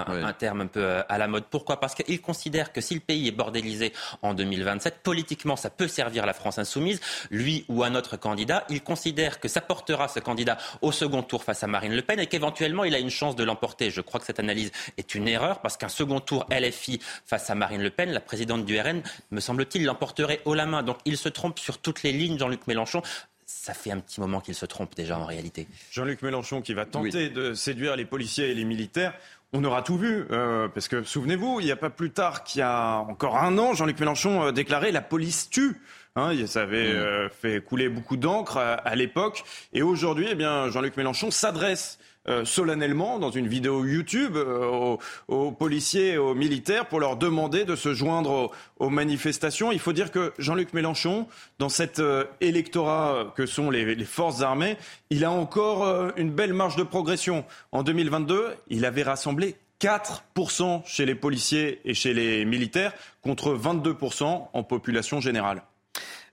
un, 0.10 0.34
terme 0.34 0.62
un 0.62 0.68
peu 0.68 0.82
euh, 0.82 1.04
à 1.10 1.18
la 1.18 1.28
mode. 1.28 1.46
Pourquoi? 1.50 1.80
Parce 1.80 1.94
qu'il 1.94 2.22
considère 2.22 2.72
que 2.72 2.80
si 2.80 2.94
le 2.94 3.02
pays 3.02 3.28
est 3.28 3.32
bordélisé 3.32 3.92
en 4.22 4.34
2027, 4.34 5.00
politiquement, 5.04 5.58
ça 5.58 5.70
peut 5.70 5.90
servir 5.90 6.26
la 6.26 6.34
France 6.34 6.58
insoumise. 6.58 7.02
Lui 7.30 7.66
ou 7.68 7.84
un 7.84 7.96
autre 7.96 8.16
candidat, 8.16 8.66
il 8.70 8.82
considère 8.82 9.42
que 9.42 9.50
ça 9.50 9.60
portera 9.60 10.08
ce 10.08 10.20
candidat 10.20 10.58
au 10.82 10.94
second 10.94 11.22
tour 11.22 11.44
face 11.44 11.64
à 11.64 11.68
Marine 11.68 11.94
Le 11.94 12.02
Pen 12.02 12.20
et 12.20 12.28
qu'éventuellement, 12.28 12.86
il 12.86 12.96
a 12.96 13.00
une 13.00 13.10
chance 13.10 13.36
de 13.36 13.44
l'emporter. 13.44 13.92
Je 13.92 14.02
crois 14.02 14.22
que 14.22 14.26
cette 14.26 14.40
analyse 14.40 14.72
est 14.98 15.16
une 15.16 15.28
erreur 15.28 15.60
parce 15.60 15.76
qu'un 15.76 15.90
second 15.90 16.22
tour 16.22 16.46
LFI 16.50 17.00
face 17.26 17.50
à 17.50 17.56
Marine 17.56 17.82
Le 17.82 17.90
Pen, 17.90 18.12
la 18.12 18.22
présidente 18.38 18.66
du 18.66 18.80
RN, 18.80 19.02
me 19.32 19.40
semble-t-il, 19.40 19.84
l'emporterait 19.84 20.42
haut 20.46 20.54
la 20.54 20.68
main. 20.68 20.84
Donc 20.84 20.98
il 21.06 21.18
se 21.18 21.28
trompe 21.28 21.58
sur 21.58 21.80
toutes 21.80 22.04
les 22.04 22.12
lignes, 22.12 22.38
Jean-Luc 22.38 22.68
Mélenchon 22.68 23.02
ça 23.48 23.74
fait 23.74 23.92
un 23.92 24.00
petit 24.00 24.20
moment 24.20 24.42
qu'il 24.42 24.54
se 24.54 24.66
trompe 24.66 24.94
déjà 24.94 25.18
en 25.18 25.26
réalité. 25.26 25.68
Jean-Luc 25.92 26.22
Mélenchon 26.22 26.62
qui 26.62 26.74
va 26.74 26.86
tenter 26.86 27.30
de 27.30 27.54
séduire 27.54 27.96
les 27.96 28.06
policiers 28.06 28.52
et 28.52 28.54
les 28.54 28.66
militaires. 28.66 29.14
On 29.54 29.64
aura 29.64 29.82
tout 29.82 29.98
vu, 29.98 30.26
euh, 30.32 30.68
parce 30.68 30.88
que 30.88 31.02
souvenez-vous, 31.04 31.62
il 31.62 31.66
n'y 31.66 31.72
a 31.72 31.78
pas 31.78 31.90
plus 31.90 32.12
tard 32.12 32.44
qu'il 32.44 32.60
y 32.60 32.62
a 32.62 32.98
encore 32.98 33.38
un 33.38 33.58
an, 33.58 33.74
Jean-Luc 33.74 34.00
Mélenchon 34.00 34.48
euh, 34.48 34.52
déclaré 34.52 34.92
la 34.92 35.02
police 35.02 35.50
tue. 35.50 35.82
Hein, 36.18 36.34
ça 36.46 36.64
avait 36.64 36.94
mm. 36.94 36.98
euh, 36.98 37.30
fait 37.30 37.62
couler 37.62 37.90
beaucoup 37.90 38.18
d'encre 38.18 38.58
à, 38.58 38.96
l'époque. 38.96 39.44
Et 39.74 39.82
aujourd'hui, 39.82 40.28
eh 40.30 40.36
bien, 40.36 40.70
Jean-Luc 40.70 40.96
Mélenchon 40.98 41.32
s'adresse 41.32 42.00
euh, 42.30 42.44
solennellement 42.44 43.20
dans 43.20 43.32
une 43.32 43.48
vidéo 43.48 43.86
YouTube 43.86 44.36
euh, 44.36 44.98
aux, 45.30 45.52
policiers 45.52 46.14
et 46.14 46.18
aux 46.18 46.36
militaires 46.36 46.88
pour 46.88 47.00
leur 47.00 47.16
demander 47.16 47.64
de 47.64 47.76
se 47.76 47.94
joindre 47.94 48.52
aux, 48.80 48.90
manifestations. 48.90 49.72
Il 49.72 49.80
faut 49.80 49.94
dire 49.94 50.12
que 50.12 50.34
Jean-Luc 50.38 50.74
Mélenchon, 50.74 51.28
dans 51.58 51.70
cet 51.70 52.00
euh, 52.00 52.26
électorat 52.42 53.34
que 53.36 53.46
sont 53.46 53.70
les, 53.72 53.96
les, 53.96 54.06
forces 54.06 54.42
armées, 54.42 54.76
il 55.10 55.24
a 55.24 55.32
encore 55.32 56.12
une 56.18 56.32
belle 56.32 56.54
marge 56.54 56.76
de 56.76 56.84
progression. 56.84 57.46
En 57.72 57.84
2022, 57.84 58.56
il 58.70 58.84
avait 58.84 59.04
rassemblé 59.04 59.56
4% 59.80 60.82
chez 60.86 61.06
les 61.06 61.16
policiers 61.16 61.80
et 61.86 61.94
chez 61.94 62.14
les 62.14 62.44
militaires 62.44 62.94
contre 63.22 63.56
22% 63.56 64.50
en 64.52 64.64
population 64.64 65.22
générale. 65.22 65.62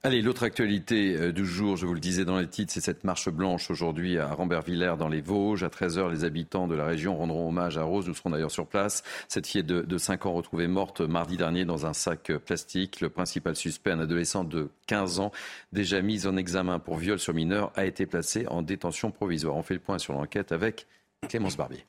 Allez, 0.05 0.21
l'autre 0.21 0.43
actualité 0.43 1.17
euh, 1.17 1.31
du 1.31 1.47
jour, 1.47 1.77
je 1.77 1.87
vous 1.87 1.95
le 1.95 1.99
disais 1.99 2.25
dans 2.25 2.37
les 2.37 2.45
titres, 2.45 2.71
c'est 2.71 2.79
cette 2.79 3.05
marche 3.05 3.27
blanche 3.27 3.71
aujourd'hui 3.71 4.19
à 4.19 4.27
Rambervillers 4.27 4.97
dans 4.99 5.07
les 5.07 5.19
Vosges. 5.19 5.63
À 5.63 5.67
13h, 5.69 6.11
les 6.11 6.23
habitants 6.23 6.67
de 6.67 6.75
la 6.75 6.85
région 6.85 7.17
rendront 7.17 7.49
hommage 7.49 7.79
à 7.79 7.81
Rose. 7.81 8.07
Nous 8.07 8.13
serons 8.13 8.29
d'ailleurs 8.29 8.51
sur 8.51 8.67
place. 8.67 9.01
Cette 9.27 9.47
fille 9.47 9.63
de, 9.63 9.81
de 9.81 9.97
5 9.97 10.27
ans 10.27 10.33
retrouvée 10.33 10.67
morte 10.67 11.01
mardi 11.01 11.37
dernier 11.37 11.65
dans 11.65 11.87
un 11.87 11.93
sac 11.93 12.31
plastique. 12.45 13.01
Le 13.01 13.09
principal 13.09 13.55
suspect, 13.55 13.89
un 13.89 13.99
adolescent 13.99 14.43
de 14.43 14.69
15 14.85 15.21
ans, 15.21 15.31
déjà 15.73 16.03
mis 16.03 16.27
en 16.27 16.37
examen 16.37 16.77
pour 16.77 16.97
viol 16.97 17.17
sur 17.17 17.33
mineur, 17.33 17.71
a 17.75 17.85
été 17.85 18.05
placé 18.05 18.45
en 18.45 18.61
détention 18.61 19.09
provisoire. 19.09 19.55
On 19.55 19.63
fait 19.63 19.73
le 19.73 19.79
point 19.79 19.97
sur 19.97 20.13
l'enquête 20.13 20.51
avec 20.51 20.85
Clémence 21.27 21.57
Barbier. 21.57 21.83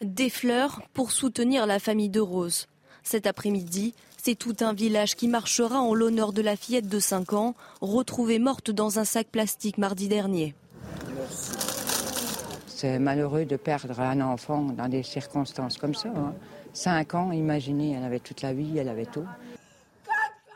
Des 0.00 0.30
fleurs 0.30 0.80
pour 0.94 1.12
soutenir 1.12 1.66
la 1.66 1.78
famille 1.78 2.08
de 2.08 2.20
Rose. 2.20 2.68
Cet 3.02 3.26
après-midi, 3.26 3.92
c'est 4.24 4.36
tout 4.36 4.54
un 4.60 4.72
village 4.72 5.16
qui 5.16 5.26
marchera 5.26 5.80
en 5.80 5.94
l'honneur 5.94 6.32
de 6.32 6.42
la 6.42 6.54
fillette 6.54 6.86
de 6.86 7.00
5 7.00 7.32
ans, 7.32 7.54
retrouvée 7.80 8.38
morte 8.38 8.70
dans 8.70 9.00
un 9.00 9.04
sac 9.04 9.26
plastique 9.26 9.78
mardi 9.78 10.06
dernier. 10.06 10.54
C'est 12.68 13.00
malheureux 13.00 13.46
de 13.46 13.56
perdre 13.56 13.98
un 13.98 14.20
enfant 14.20 14.62
dans 14.62 14.88
des 14.88 15.02
circonstances 15.02 15.76
comme 15.76 15.94
ça. 15.94 16.10
5 16.72 17.14
hein. 17.14 17.18
ans, 17.18 17.32
imaginez, 17.32 17.94
elle 17.94 18.04
avait 18.04 18.20
toute 18.20 18.42
la 18.42 18.52
vie, 18.52 18.78
elle 18.78 18.88
avait 18.88 19.06
tout. 19.06 19.26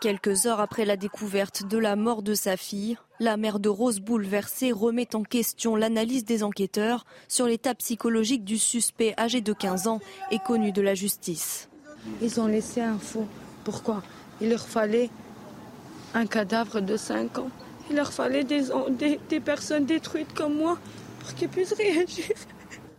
Quelques 0.01 0.47
heures 0.47 0.61
après 0.61 0.85
la 0.85 0.97
découverte 0.97 1.67
de 1.67 1.79
la 1.79 1.97
mort 1.97 2.23
de 2.23 2.35
sa 2.35 2.57
fille, 2.57 2.97
la 3.19 3.37
mère 3.37 3.59
de 3.59 3.69
Rose 3.69 3.99
bouleversée 3.99 4.71
remet 4.71 5.17
en 5.17 5.25
question 5.25 5.75
l'analyse 5.75 6.25
des 6.25 6.45
enquêteurs 6.45 7.05
sur 7.27 7.47
l'état 7.47 7.75
psychologique 7.75 8.45
du 8.45 8.59
suspect 8.59 9.15
âgé 9.19 9.41
de 9.41 9.53
15 9.53 9.89
ans 9.89 10.01
et 10.31 10.39
connu 10.39 10.71
de 10.71 10.83
la 10.83 10.95
justice. 10.95 11.69
Ils 12.23 12.41
ont 12.41 12.47
laissé 12.47 12.81
un 12.81 12.99
faux. 12.99 13.27
Pourquoi 13.67 14.01
Il 14.41 14.51
leur 14.51 14.65
fallait 14.65 15.11
un 16.15 16.25
cadavre 16.27 16.81
de 16.81 16.97
5 16.97 17.39
ans. 17.39 17.51
Il 17.91 17.97
leur 17.97 18.13
fallait 18.13 18.45
des, 18.45 19.41
personnes 19.41 19.87
détruites 19.87 20.33
comme 20.35 20.55
moi 20.57 20.79
pour 21.19 21.35
qu'ils 21.35 21.49
puissent 21.49 21.73
réagir. 21.73 22.27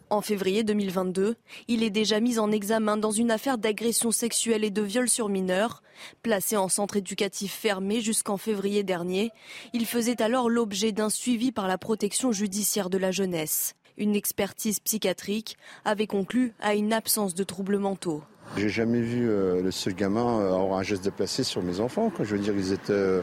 En 0.10 0.20
février 0.20 0.66
2022, 0.66 1.38
il 1.70 1.84
est 1.84 1.90
déjà 1.90 2.20
mis 2.20 2.38
en 2.38 2.52
examen 2.52 2.98
dans 2.98 3.12
une 3.12 3.32
affaire 3.32 3.58
d'agression 3.58 4.12
sexuelle 4.12 4.66
et 4.66 4.70
de 4.70 4.82
viol 4.82 5.08
sur 5.08 5.30
mineurs. 5.30 5.84
Placé 6.22 6.58
en 6.58 6.68
centre 6.68 6.98
éducatif 6.98 7.54
fermé 7.54 8.02
jusqu'en 8.02 8.36
février 8.36 8.84
dernier, 8.84 9.32
il 9.72 9.86
faisait 9.86 10.22
alors 10.22 10.50
l'objet 10.50 10.92
d'un 10.92 11.10
suivi 11.10 11.54
par 11.54 11.70
la 11.70 11.78
protection 11.78 12.34
judiciaire 12.34 12.90
de 12.90 12.98
la 12.98 13.12
jeunesse. 13.12 13.74
Une 13.96 14.16
expertise 14.16 14.82
psychiatrique 14.82 15.56
avait 15.86 16.08
conclu 16.08 16.54
à 16.60 16.76
une 16.76 16.92
absence 16.92 17.36
de 17.36 17.46
troubles 17.46 17.78
mentaux. 17.78 18.22
J'ai 18.56 18.70
jamais 18.70 19.02
vu 19.02 19.30
euh, 19.30 19.62
le 19.62 19.72
seul 19.72 19.94
gamin 19.94 20.40
avoir 20.48 20.80
un 20.80 20.84
geste 20.84 21.04
déplacé 21.04 21.44
sur 21.44 21.62
mes 21.62 21.80
enfants. 21.80 22.12
Je 22.20 22.36
veux 22.36 22.40
dire, 22.42 22.54
ils 22.56 22.72
étaient, 22.74 23.22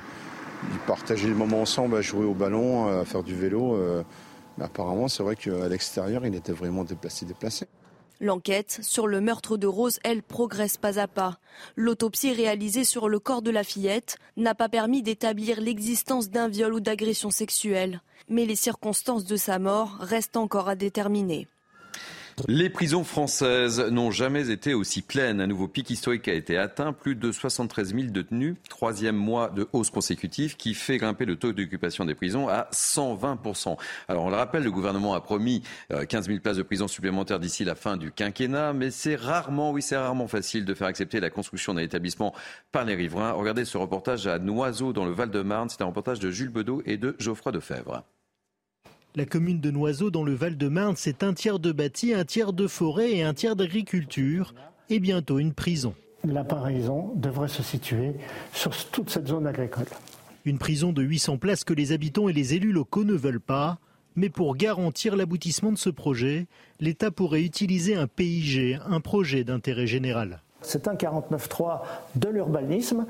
ils 0.70 0.78
partageaient 0.86 1.28
le 1.28 1.34
moment 1.34 1.62
ensemble 1.62 1.96
à 1.96 2.02
jouer 2.02 2.24
au 2.24 2.34
ballon, 2.34 3.00
à 3.00 3.04
faire 3.04 3.22
du 3.22 3.34
vélo. 3.34 3.78
mais 4.58 4.64
apparemment, 4.64 5.08
c'est 5.08 5.22
vrai 5.22 5.36
qu'à 5.36 5.68
l'extérieur, 5.68 6.26
il 6.26 6.34
était 6.34 6.52
vraiment 6.52 6.84
déplacé, 6.84 7.24
déplacé. 7.24 7.66
L'enquête 8.20 8.78
sur 8.80 9.08
le 9.08 9.20
meurtre 9.20 9.56
de 9.56 9.66
Rose, 9.66 9.98
elle, 10.04 10.22
progresse 10.22 10.76
pas 10.76 11.00
à 11.00 11.08
pas. 11.08 11.38
L'autopsie 11.74 12.32
réalisée 12.32 12.84
sur 12.84 13.08
le 13.08 13.18
corps 13.18 13.42
de 13.42 13.50
la 13.50 13.64
fillette 13.64 14.16
n'a 14.36 14.54
pas 14.54 14.68
permis 14.68 15.02
d'établir 15.02 15.60
l'existence 15.60 16.30
d'un 16.30 16.48
viol 16.48 16.74
ou 16.74 16.80
d'agression 16.80 17.30
sexuelle. 17.30 18.00
Mais 18.28 18.46
les 18.46 18.56
circonstances 18.56 19.24
de 19.24 19.36
sa 19.36 19.58
mort 19.58 19.96
restent 19.98 20.36
encore 20.36 20.68
à 20.68 20.76
déterminer. 20.76 21.48
Les 22.48 22.68
prisons 22.68 23.04
françaises 23.04 23.80
n'ont 23.80 24.10
jamais 24.10 24.50
été 24.50 24.74
aussi 24.74 25.02
pleines. 25.02 25.40
Un 25.40 25.46
nouveau 25.46 25.68
pic 25.68 25.88
historique 25.90 26.26
a 26.26 26.32
été 26.32 26.58
atteint. 26.58 26.92
Plus 26.92 27.14
de 27.14 27.30
73 27.30 27.94
000 27.94 28.06
détenus. 28.08 28.56
Troisième 28.68 29.14
mois 29.16 29.50
de 29.50 29.68
hausse 29.72 29.90
consécutive 29.90 30.56
qui 30.56 30.74
fait 30.74 30.98
grimper 30.98 31.26
le 31.26 31.36
taux 31.36 31.52
d'occupation 31.52 32.04
des 32.04 32.16
prisons 32.16 32.48
à 32.48 32.68
120% 32.72 33.76
Alors 34.08 34.24
on 34.24 34.30
le 34.30 34.36
rappelle, 34.36 34.64
le 34.64 34.72
gouvernement 34.72 35.14
a 35.14 35.20
promis 35.20 35.62
15 35.90 36.26
euh, 36.26 36.28
000 36.32 36.40
places 36.40 36.56
de 36.56 36.62
prison 36.62 36.88
supplémentaires 36.88 37.38
d'ici 37.38 37.64
la 37.64 37.76
fin 37.76 37.96
du 37.96 38.10
quinquennat. 38.10 38.72
Mais 38.72 38.90
c'est 38.90 39.14
rarement, 39.14 39.70
oui, 39.70 39.80
c'est 39.80 39.96
rarement 39.96 40.26
facile 40.26 40.64
de 40.64 40.74
faire 40.74 40.88
accepter 40.88 41.20
la 41.20 41.30
construction 41.30 41.74
d'un 41.74 41.82
établissement 41.82 42.34
par 42.72 42.84
les 42.84 42.96
riverains. 42.96 43.32
Regardez 43.32 43.64
ce 43.64 43.78
reportage 43.78 44.26
à 44.26 44.40
Noiseau 44.40 44.92
dans 44.92 45.04
le 45.04 45.12
Val-de-Marne. 45.12 45.68
C'est 45.68 45.82
un 45.82 45.86
reportage 45.86 46.18
de 46.18 46.30
Jules 46.32 46.50
Bedeau 46.50 46.82
et 46.84 46.96
de 46.96 47.14
Geoffroy 47.20 47.52
Defebvre. 47.52 48.02
La 49.16 49.26
commune 49.26 49.60
de 49.60 49.70
Noiseau, 49.70 50.10
dans 50.10 50.24
le 50.24 50.34
Val-de-Marne, 50.34 50.96
c'est 50.96 51.22
un 51.22 51.34
tiers 51.34 51.60
de 51.60 51.70
bâti, 51.70 52.12
un 52.12 52.24
tiers 52.24 52.52
de 52.52 52.66
forêt 52.66 53.12
et 53.12 53.22
un 53.22 53.32
tiers 53.32 53.54
d'agriculture, 53.54 54.56
et 54.90 54.98
bientôt 54.98 55.38
une 55.38 55.52
prison. 55.52 55.94
La 56.24 56.42
paraison 56.42 57.12
devrait 57.14 57.46
se 57.46 57.62
situer 57.62 58.14
sur 58.52 58.72
toute 58.90 59.10
cette 59.10 59.28
zone 59.28 59.46
agricole. 59.46 59.86
Une 60.44 60.58
prison 60.58 60.92
de 60.92 61.00
800 61.00 61.38
places 61.38 61.62
que 61.62 61.74
les 61.74 61.92
habitants 61.92 62.28
et 62.28 62.32
les 62.32 62.54
élus 62.54 62.72
locaux 62.72 63.04
ne 63.04 63.14
veulent 63.14 63.38
pas. 63.38 63.78
Mais 64.16 64.30
pour 64.30 64.56
garantir 64.56 65.14
l'aboutissement 65.14 65.70
de 65.70 65.78
ce 65.78 65.90
projet, 65.90 66.48
l'État 66.80 67.12
pourrait 67.12 67.44
utiliser 67.44 67.94
un 67.94 68.08
PIG, 68.08 68.80
un 68.84 69.00
projet 69.00 69.44
d'intérêt 69.44 69.86
général. 69.86 70.42
C'est 70.64 70.88
un 70.88 70.94
49.3 70.94 71.80
de 72.16 72.28
l'urbanisme. 72.28 73.06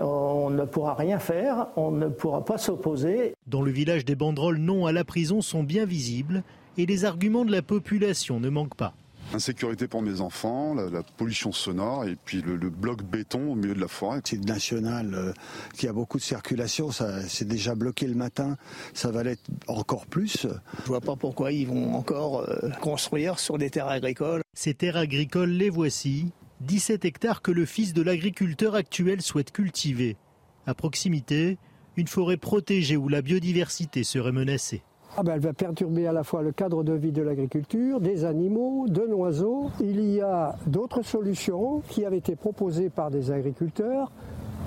On 0.00 0.50
ne 0.50 0.64
pourra 0.64 0.94
rien 0.94 1.18
faire, 1.18 1.68
on 1.76 1.90
ne 1.90 2.08
pourra 2.08 2.44
pas 2.44 2.58
s'opposer. 2.58 3.34
Dans 3.46 3.62
le 3.62 3.70
village, 3.70 4.04
des 4.04 4.14
banderoles 4.14 4.58
non 4.58 4.86
à 4.86 4.92
la 4.92 5.04
prison 5.04 5.40
sont 5.40 5.62
bien 5.62 5.84
visibles 5.84 6.42
et 6.78 6.86
les 6.86 7.04
arguments 7.04 7.44
de 7.44 7.52
la 7.52 7.62
population 7.62 8.40
ne 8.40 8.48
manquent 8.48 8.76
pas. 8.76 8.94
Insécurité 9.34 9.88
pour 9.88 10.02
mes 10.02 10.20
enfants, 10.20 10.74
la, 10.74 11.02
pollution 11.16 11.52
sonore 11.52 12.04
et 12.04 12.16
puis 12.22 12.42
le, 12.42 12.56
bloc 12.68 13.02
béton 13.02 13.52
au 13.52 13.54
milieu 13.54 13.74
de 13.74 13.80
la 13.80 13.88
forêt. 13.88 14.20
C'est 14.24 14.44
national 14.44 15.14
euh, 15.14 15.32
qui 15.74 15.88
a 15.88 15.92
beaucoup 15.92 16.18
de 16.18 16.22
circulation, 16.22 16.90
ça 16.90 17.22
c'est 17.28 17.48
déjà 17.48 17.74
bloqué 17.74 18.06
le 18.06 18.14
matin, 18.14 18.58
ça 18.92 19.10
va 19.10 19.22
l'être 19.22 19.42
encore 19.68 20.04
plus. 20.04 20.46
Je 20.82 20.86
vois 20.86 21.00
pas 21.00 21.16
pourquoi 21.16 21.50
ils 21.52 21.66
vont 21.66 21.94
encore 21.94 22.40
euh, 22.40 22.68
construire 22.82 23.38
sur 23.38 23.56
des 23.56 23.70
terres 23.70 23.88
agricoles. 23.88 24.42
Ces 24.52 24.74
terres 24.74 24.98
agricoles, 24.98 25.50
les 25.50 25.70
voici. 25.70 26.30
17 26.62 27.04
hectares 27.04 27.42
que 27.42 27.50
le 27.50 27.66
fils 27.66 27.92
de 27.92 28.02
l'agriculteur 28.02 28.76
actuel 28.76 29.20
souhaite 29.20 29.50
cultiver. 29.50 30.16
À 30.66 30.74
proximité, 30.74 31.58
une 31.96 32.06
forêt 32.06 32.36
protégée 32.36 32.96
où 32.96 33.08
la 33.08 33.20
biodiversité 33.20 34.04
serait 34.04 34.30
menacée. 34.30 34.82
Ah 35.16 35.22
ben 35.22 35.34
elle 35.34 35.40
va 35.40 35.52
perturber 35.52 36.06
à 36.06 36.12
la 36.12 36.22
fois 36.22 36.40
le 36.40 36.52
cadre 36.52 36.84
de 36.84 36.92
vie 36.92 37.10
de 37.10 37.20
l'agriculture, 37.20 38.00
des 38.00 38.24
animaux, 38.24 38.86
de 38.88 39.02
l'oiseau. 39.02 39.70
Il 39.80 40.00
y 40.00 40.20
a 40.20 40.56
d'autres 40.66 41.02
solutions 41.02 41.82
qui 41.88 42.04
avaient 42.04 42.18
été 42.18 42.36
proposées 42.36 42.88
par 42.90 43.10
des 43.10 43.30
agriculteurs 43.30 44.12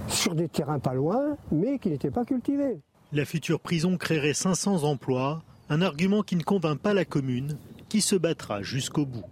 sur 0.08 0.36
des 0.36 0.50
terrains 0.50 0.80
pas 0.80 0.94
loin, 0.94 1.38
mais 1.52 1.80
qui 1.80 1.90
n'étaient 1.90 2.12
pas 2.12 2.26
cultivés. 2.26 2.82
La 3.14 3.26
future 3.26 3.60
prison 3.62 3.98
créerait 3.98 4.34
500 4.34 4.84
emplois, 4.84 5.42
un 5.70 5.82
argument 5.82 6.22
qui 6.22 6.36
ne 6.36 6.44
convainc 6.44 6.78
pas 6.78 6.94
la 6.94 7.06
commune, 7.06 7.58
qui 7.88 8.02
se 8.02 8.16
battra 8.16 8.62
jusqu'au 8.62 9.06
bout. 9.06 9.26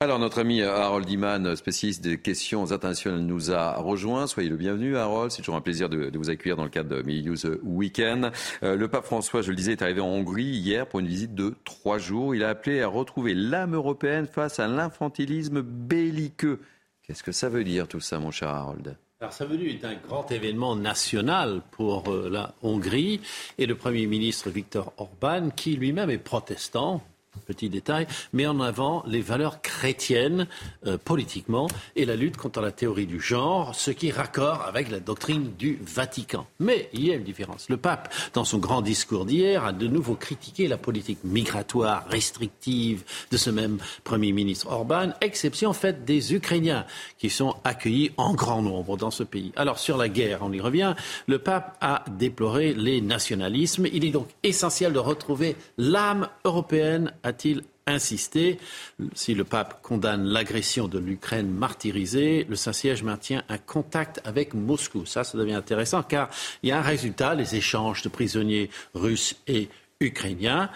Alors, 0.00 0.18
notre 0.18 0.40
ami 0.40 0.60
Harold 0.60 1.08
Iman, 1.08 1.54
spécialiste 1.56 2.02
des 2.02 2.18
questions 2.18 2.72
internationales, 2.72 3.20
nous 3.20 3.52
a 3.52 3.76
rejoint. 3.76 4.26
Soyez 4.26 4.50
le 4.50 4.56
bienvenu, 4.56 4.96
Harold. 4.96 5.30
C'est 5.30 5.40
toujours 5.40 5.54
un 5.54 5.60
plaisir 5.60 5.88
de, 5.88 6.10
vous 6.14 6.30
accueillir 6.30 6.56
dans 6.56 6.64
le 6.64 6.68
cadre 6.68 6.90
de 6.90 7.02
Mini 7.02 7.22
News 7.22 7.38
Weekend. 7.62 8.32
Euh, 8.64 8.76
le 8.76 8.88
pape 8.88 9.06
François, 9.06 9.40
je 9.40 9.50
le 9.50 9.56
disais, 9.56 9.72
est 9.72 9.82
arrivé 9.82 10.00
en 10.00 10.08
Hongrie 10.08 10.42
hier 10.42 10.86
pour 10.86 11.00
une 11.00 11.06
visite 11.06 11.34
de 11.34 11.54
trois 11.64 11.98
jours. 11.98 12.34
Il 12.34 12.42
a 12.42 12.50
appelé 12.50 12.82
à 12.82 12.88
retrouver 12.88 13.34
l'âme 13.34 13.74
européenne 13.74 14.26
face 14.26 14.58
à 14.58 14.66
l'infantilisme 14.66 15.62
belliqueux. 15.62 16.60
Qu'est-ce 17.06 17.22
que 17.22 17.32
ça 17.32 17.48
veut 17.48 17.64
dire 17.64 17.86
tout 17.86 18.00
ça, 18.00 18.18
mon 18.18 18.32
cher 18.32 18.48
Harold? 18.48 18.98
Alors, 19.20 19.32
sa 19.32 19.46
venue 19.46 19.70
est 19.70 19.84
un 19.84 19.94
grand 19.94 20.30
événement 20.30 20.76
national 20.76 21.62
pour 21.70 22.08
euh, 22.08 22.28
la 22.28 22.54
Hongrie 22.62 23.20
et 23.58 23.64
le 23.64 23.76
Premier 23.76 24.06
ministre 24.06 24.50
Viktor 24.50 24.92
Orban, 24.98 25.48
qui 25.48 25.76
lui-même 25.76 26.10
est 26.10 26.18
protestant, 26.18 27.00
petit 27.46 27.68
détail, 27.68 28.06
met 28.32 28.46
en 28.46 28.60
avant 28.60 29.02
les 29.06 29.20
valeurs 29.20 29.62
chrétiennes 29.62 30.46
euh, 30.86 30.98
politiquement 30.98 31.68
et 31.96 32.04
la 32.04 32.16
lutte 32.16 32.36
contre 32.36 32.60
la 32.60 32.72
théorie 32.72 33.06
du 33.06 33.20
genre, 33.20 33.74
ce 33.74 33.90
qui 33.90 34.08
est 34.08 34.12
raccord 34.12 34.62
avec 34.66 34.90
la 34.90 35.00
doctrine 35.00 35.52
du 35.58 35.78
Vatican. 35.82 36.46
Mais 36.60 36.88
il 36.92 37.06
y 37.06 37.10
a 37.10 37.14
une 37.14 37.24
différence. 37.24 37.68
Le 37.68 37.76
pape, 37.76 38.12
dans 38.32 38.44
son 38.44 38.58
grand 38.58 38.82
discours 38.82 39.24
d'hier, 39.24 39.64
a 39.64 39.72
de 39.72 39.86
nouveau 39.86 40.14
critiqué 40.14 40.68
la 40.68 40.76
politique 40.76 41.18
migratoire 41.24 42.06
restrictive 42.08 43.04
de 43.30 43.36
ce 43.36 43.50
même 43.50 43.78
Premier 44.04 44.32
ministre 44.32 44.68
Orban, 44.70 45.10
exception 45.20 45.72
faite 45.72 46.04
des 46.04 46.34
Ukrainiens 46.34 46.86
qui 47.18 47.30
sont 47.30 47.56
accueillis 47.64 48.12
en 48.16 48.34
grand 48.34 48.62
nombre 48.62 48.96
dans 48.96 49.10
ce 49.10 49.22
pays. 49.22 49.52
Alors 49.56 49.78
sur 49.78 49.96
la 49.96 50.08
guerre, 50.08 50.40
on 50.42 50.52
y 50.52 50.60
revient, 50.60 50.94
le 51.26 51.38
pape 51.38 51.76
a 51.80 52.04
déploré 52.10 52.74
les 52.74 53.00
nationalismes. 53.00 53.86
Il 53.92 54.04
est 54.04 54.10
donc 54.10 54.28
essentiel 54.42 54.92
de 54.92 54.98
retrouver 54.98 55.56
l'âme 55.78 56.28
européenne 56.44 57.12
a-t-il 57.24 57.62
insisté. 57.86 58.58
Si 59.14 59.34
le 59.34 59.44
pape 59.44 59.82
condamne 59.82 60.24
l'agression 60.24 60.88
de 60.88 60.98
l'Ukraine 60.98 61.50
martyrisée, 61.50 62.46
le 62.48 62.56
Saint-Siège 62.56 63.02
maintient 63.02 63.42
un 63.48 63.58
contact 63.58 64.20
avec 64.24 64.54
Moscou. 64.54 65.04
Ça, 65.06 65.24
ça 65.24 65.36
devient 65.36 65.54
intéressant 65.54 66.02
car 66.02 66.30
il 66.62 66.68
y 66.68 66.72
a 66.72 66.78
un 66.78 66.82
résultat, 66.82 67.34
les 67.34 67.56
échanges 67.56 68.02
de 68.02 68.08
prisonniers 68.08 68.70
russes 68.94 69.36
et 69.46 69.68
ukrainiens. 70.00 70.70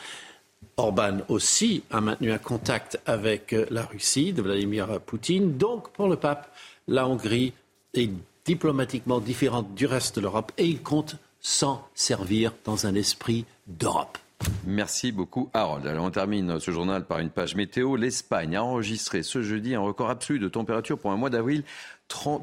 Orban 0.76 1.18
aussi 1.28 1.82
a 1.90 2.00
maintenu 2.00 2.30
un 2.32 2.38
contact 2.38 3.00
avec 3.06 3.54
la 3.70 3.82
Russie 3.82 4.32
de 4.32 4.42
Vladimir 4.42 5.00
Poutine. 5.00 5.56
Donc, 5.56 5.90
pour 5.90 6.08
le 6.08 6.16
pape, 6.16 6.54
la 6.86 7.06
Hongrie 7.08 7.52
est 7.94 8.10
diplomatiquement 8.44 9.20
différente 9.20 9.74
du 9.74 9.86
reste 9.86 10.16
de 10.16 10.20
l'Europe 10.20 10.52
et 10.56 10.66
il 10.66 10.82
compte 10.82 11.16
s'en 11.40 11.86
servir 11.94 12.52
dans 12.64 12.86
un 12.86 12.94
esprit 12.94 13.44
d'Europe. 13.66 14.18
Merci 14.66 15.12
beaucoup, 15.12 15.50
Harold. 15.52 15.86
Alors, 15.86 16.04
on 16.04 16.10
termine 16.10 16.60
ce 16.60 16.70
journal 16.70 17.06
par 17.06 17.18
une 17.18 17.30
page 17.30 17.56
météo. 17.56 17.96
L'Espagne 17.96 18.56
a 18.56 18.62
enregistré 18.62 19.22
ce 19.22 19.42
jeudi 19.42 19.74
un 19.74 19.80
record 19.80 20.10
absolu 20.10 20.38
de 20.38 20.48
température 20.48 20.98
pour 20.98 21.10
un 21.10 21.16
mois 21.16 21.30
d'avril. 21.30 21.64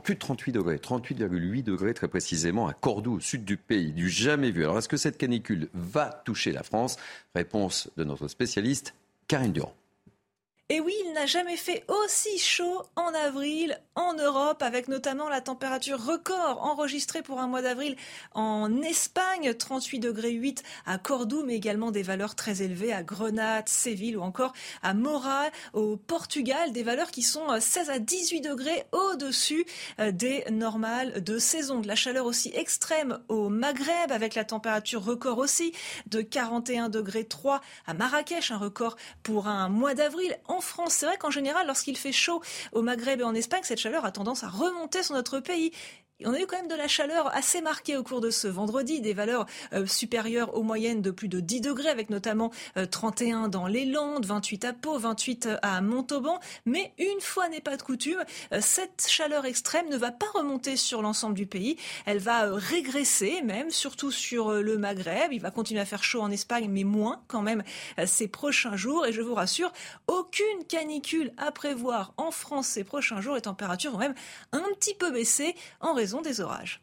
plus 0.04 0.16
de 0.16 0.20
38 0.20 0.52
degrés, 0.52 0.78
38,8 0.78 1.64
degrés 1.64 1.94
très 1.94 2.08
précisément 2.08 2.68
à 2.68 2.74
Cordoue, 2.74 3.16
au 3.16 3.20
sud 3.20 3.46
du 3.46 3.58
pays, 3.58 3.92
du 3.92 4.10
jamais 4.10 4.52
vu. 4.52 4.64
Alors, 4.64 4.78
est-ce 4.78 4.90
que 4.90 4.98
cette 4.98 5.18
canicule 5.18 5.70
va 5.74 6.22
toucher 6.26 6.52
la 6.52 6.64
France? 6.64 6.98
Réponse 7.34 7.90
de 7.96 8.04
notre 8.04 8.28
spécialiste, 8.28 8.96
Karine 9.28 9.54
Durand. 9.54 9.74
Et 10.70 10.80
oui, 10.80 10.96
il 11.06 11.14
n'a 11.14 11.28
jamais 11.28 11.58
fait 11.58 11.86
aussi 11.88 12.40
chaud 12.40 12.82
en 12.96 13.14
avril 13.14 13.80
en 13.94 14.16
Europe, 14.16 14.64
avec 14.64 14.88
notamment 14.88 15.30
la 15.30 15.40
température 15.40 16.04
record 16.04 16.64
enregistrée 16.64 17.22
pour 17.22 17.40
un 17.40 17.46
mois 17.46 17.62
d'avril 17.62 17.96
en 18.34 18.82
Espagne, 18.82 19.54
38 19.54 20.00
degrés 20.00 20.32
8 20.32 20.64
à 20.88 20.98
Cordoue, 20.98 21.44
mais 21.46 21.54
également 21.54 21.92
des 21.92 22.02
valeurs 22.02 22.34
très 22.34 22.64
élevées 22.64 22.92
à 22.92 23.04
Grenade, 23.04 23.70
Séville 23.70 24.18
ou 24.18 24.24
encore 24.24 24.54
à 24.82 24.96
Mora, 24.96 25.44
au 25.74 25.98
Portugal, 25.98 26.72
des 26.72 26.82
valeurs 26.82 27.12
qui 27.12 27.22
sont 27.22 27.46
16 27.60 27.92
à 27.92 28.00
18 28.00 28.42
degrés 28.42 28.86
au-dessus 28.92 29.68
euh, 30.00 30.12
des 30.12 30.46
normales 30.50 31.24
de 31.24 31.38
saison. 31.38 31.80
De 31.80 31.88
la 31.88 31.96
chaleur 31.96 32.26
aussi 32.26 32.52
extrême 32.56 33.20
au 33.28 33.50
Maghreb, 33.50 34.12
avec 34.12 34.34
la 34.34 34.46
température 34.46 35.06
record 35.06 35.38
aussi 35.38 35.74
de 36.08 36.22
41 36.22 36.90
degrés 36.90 37.26
3 37.26 37.62
à 37.86 37.94
Marrakech, 37.94 38.50
un 38.50 38.58
record 38.58 38.96
pour 39.22 39.48
un 39.48 39.70
mois 39.70 39.94
d'avril 39.94 40.36
en 40.56 40.62
France. 40.62 40.94
C'est 40.94 41.06
vrai 41.06 41.18
qu'en 41.18 41.32
général, 41.32 41.68
lorsqu'il 41.68 41.98
fait 41.98 42.12
chaud 42.12 42.42
au 42.72 42.82
Maghreb 42.82 43.22
et 43.22 43.24
en 43.24 43.36
Espagne, 43.36 43.62
cette 43.64 43.80
chaleur 43.80 44.06
a 44.06 44.12
tendance 44.12 44.44
à 44.44 44.48
remonter 44.48 45.04
sur 45.04 45.16
notre 45.16 45.40
pays. 45.40 45.72
On 46.24 46.34
a 46.34 46.40
eu 46.40 46.46
quand 46.46 46.56
même 46.56 46.70
de 46.70 46.76
la 46.76 46.88
chaleur 46.88 47.36
assez 47.36 47.60
marquée 47.60 47.98
au 47.98 48.04
cours 48.04 48.22
de 48.22 48.30
ce 48.30 48.48
vendredi, 48.48 49.02
des 49.02 49.14
valeurs 49.14 49.46
euh, 49.74 49.86
supérieures 49.86 50.56
aux 50.56 50.64
moyennes 50.64 51.02
de 51.02 51.12
plus 51.12 51.28
de 51.28 51.42
10 51.42 51.60
degrés, 51.60 51.90
avec 51.90 52.10
notamment 52.10 52.52
31 52.90 53.46
euh, 53.46 53.48
dans 53.50 53.68
les 53.68 53.86
Landes, 53.86 54.26
28 54.26 54.64
à 54.64 54.72
Pau, 54.72 54.98
28 54.98 55.46
euh, 55.46 55.58
à 55.62 55.82
Montauban. 55.82 56.40
Mais 56.66 56.94
une 56.98 57.20
fois 57.20 57.50
n'est 57.50 57.60
pas 57.60 57.76
de 57.76 57.82
coutume, 57.82 58.24
cette 58.62 59.06
chaleur 59.10 59.46
extrême 59.46 59.90
ne 59.90 59.98
va 59.98 60.12
pas 60.12 60.28
remonter 60.34 60.78
sur 60.78 61.02
l'ensemble 61.02 61.36
du 61.36 61.48
pays. 61.48 61.76
Elle 62.06 62.20
va 62.20 62.46
régresser 62.50 63.42
même, 63.42 63.70
surtout 63.70 64.12
sur 64.12 64.52
le 64.52 64.78
Maghreb. 64.78 65.34
Il 65.34 65.42
va 65.42 65.52
continuer 65.52 65.82
à 65.82 65.86
faire 65.86 66.04
chaud 66.04 66.22
en 66.22 66.32
Espagne, 66.32 66.70
mais 66.70 66.84
moins 66.84 67.24
quand 67.28 67.42
même 67.42 67.64
ces 68.06 68.28
prochains 68.28 68.78
jours. 68.78 69.06
Et 69.06 69.12
je 69.12 69.22
vous 69.22 69.36
rassure, 69.36 69.72
aucune 70.08 70.64
canicule 70.70 71.34
à 71.38 71.52
prévoir 71.52 72.14
en 72.18 72.32
France 72.32 72.68
ces 72.68 72.84
prochains 72.84 73.20
jours. 73.20 73.36
Les 73.36 73.42
températures 73.42 73.92
vont 73.92 73.98
même 73.98 74.16
un 74.54 74.64
petit 74.78 74.96
peu 74.96 75.12
baisser 75.12 75.56
en 75.82 75.94
raison 75.94 76.05
des 76.22 76.42
orages. 76.42 76.82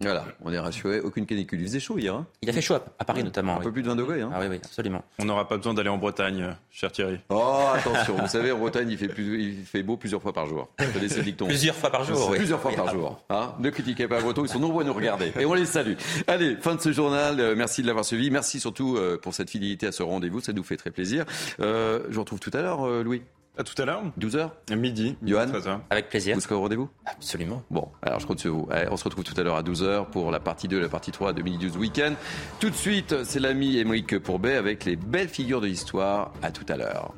Voilà, 0.00 0.26
on 0.44 0.52
est 0.52 0.58
rassuré, 0.58 1.00
aucune 1.00 1.26
canicule. 1.26 1.60
Il 1.60 1.66
faisait 1.66 1.80
chaud 1.80 1.98
hier. 1.98 2.14
Hein 2.14 2.26
il 2.42 2.48
a 2.48 2.52
fait 2.52 2.60
chaud 2.60 2.74
à 2.74 3.04
Paris 3.04 3.24
notamment. 3.24 3.56
Un 3.56 3.60
peu 3.60 3.72
plus 3.72 3.82
de 3.82 3.88
20 3.88 3.96
degrés. 3.96 4.20
Hein 4.20 4.30
ah 4.32 4.38
oui, 4.40 4.46
oui, 4.48 4.60
absolument. 4.62 5.02
On 5.18 5.24
n'aura 5.24 5.48
pas 5.48 5.56
besoin 5.56 5.74
d'aller 5.74 5.88
en 5.88 5.98
Bretagne, 5.98 6.54
cher 6.70 6.92
Thierry. 6.92 7.18
Oh, 7.30 7.64
attention, 7.74 8.14
vous 8.14 8.28
savez, 8.28 8.52
en 8.52 8.58
Bretagne, 8.58 8.90
il 8.90 8.98
fait, 8.98 9.08
plus, 9.08 9.42
il 9.42 9.64
fait 9.64 9.82
beau 9.82 9.96
plusieurs 9.96 10.22
fois 10.22 10.32
par 10.32 10.46
jour. 10.46 10.68
plusieurs 10.76 11.74
fois 11.74 11.90
par 11.90 12.04
jour, 12.04 12.28
oui. 12.30 12.36
Plusieurs 12.36 12.60
fois 12.60 12.72
par 12.72 12.90
jour. 12.90 13.20
Hein 13.28 13.54
ne 13.58 13.70
critiquez 13.70 14.06
pas 14.06 14.20
Breton, 14.20 14.44
ils 14.44 14.48
sont 14.48 14.60
nombreux 14.60 14.84
à 14.84 14.86
nous 14.86 14.92
regarder. 14.92 15.32
Et 15.38 15.44
on 15.46 15.54
les 15.54 15.66
salue. 15.66 15.94
Allez, 16.28 16.56
fin 16.56 16.76
de 16.76 16.80
ce 16.80 16.92
journal. 16.92 17.40
Euh, 17.40 17.54
merci 17.56 17.82
de 17.82 17.88
l'avoir 17.88 18.04
suivi. 18.04 18.30
Merci 18.30 18.60
surtout 18.60 18.96
euh, 18.96 19.18
pour 19.18 19.34
cette 19.34 19.50
fidélité 19.50 19.88
à 19.88 19.92
ce 19.92 20.04
rendez-vous. 20.04 20.40
Ça 20.40 20.52
nous 20.52 20.62
fait 20.62 20.76
très 20.76 20.90
plaisir. 20.90 21.24
Euh, 21.60 22.00
je 22.08 22.14
vous 22.14 22.20
retrouve 22.20 22.40
tout 22.40 22.52
à 22.54 22.62
l'heure, 22.62 22.86
Louis. 23.02 23.22
À 23.58 23.64
tout 23.64 23.74
à 23.82 23.84
l'heure. 23.84 24.02
12h 24.20 24.50
Midi. 24.76 25.16
Johan 25.24 25.46
Avec 25.90 26.08
plaisir. 26.08 26.36
Vous 26.36 26.40
serez 26.40 26.54
au 26.54 26.60
rendez-vous? 26.60 26.88
Absolument. 27.04 27.64
Bon, 27.70 27.88
alors 28.02 28.20
je 28.20 28.26
compte 28.26 28.38
sur 28.38 28.54
vous. 28.54 28.68
on 28.90 28.96
se 28.96 29.02
retrouve 29.02 29.24
tout 29.24 29.38
à 29.38 29.42
l'heure 29.42 29.56
à 29.56 29.62
12h 29.64 30.10
pour 30.10 30.30
la 30.30 30.38
partie 30.38 30.68
2 30.68 30.78
et 30.78 30.80
la 30.80 30.88
partie 30.88 31.10
3 31.10 31.32
de 31.32 31.42
Midi 31.42 31.58
12 31.58 31.76
Weekend. 31.76 32.14
Tout 32.60 32.70
de 32.70 32.74
suite, 32.76 33.24
c'est 33.24 33.40
l'ami 33.40 33.78
Émeric 33.78 34.20
Pourbet 34.20 34.54
avec 34.54 34.84
les 34.84 34.94
belles 34.94 35.28
figures 35.28 35.60
de 35.60 35.66
l'histoire. 35.66 36.32
À 36.40 36.52
tout 36.52 36.66
à 36.68 36.76
l'heure. 36.76 37.12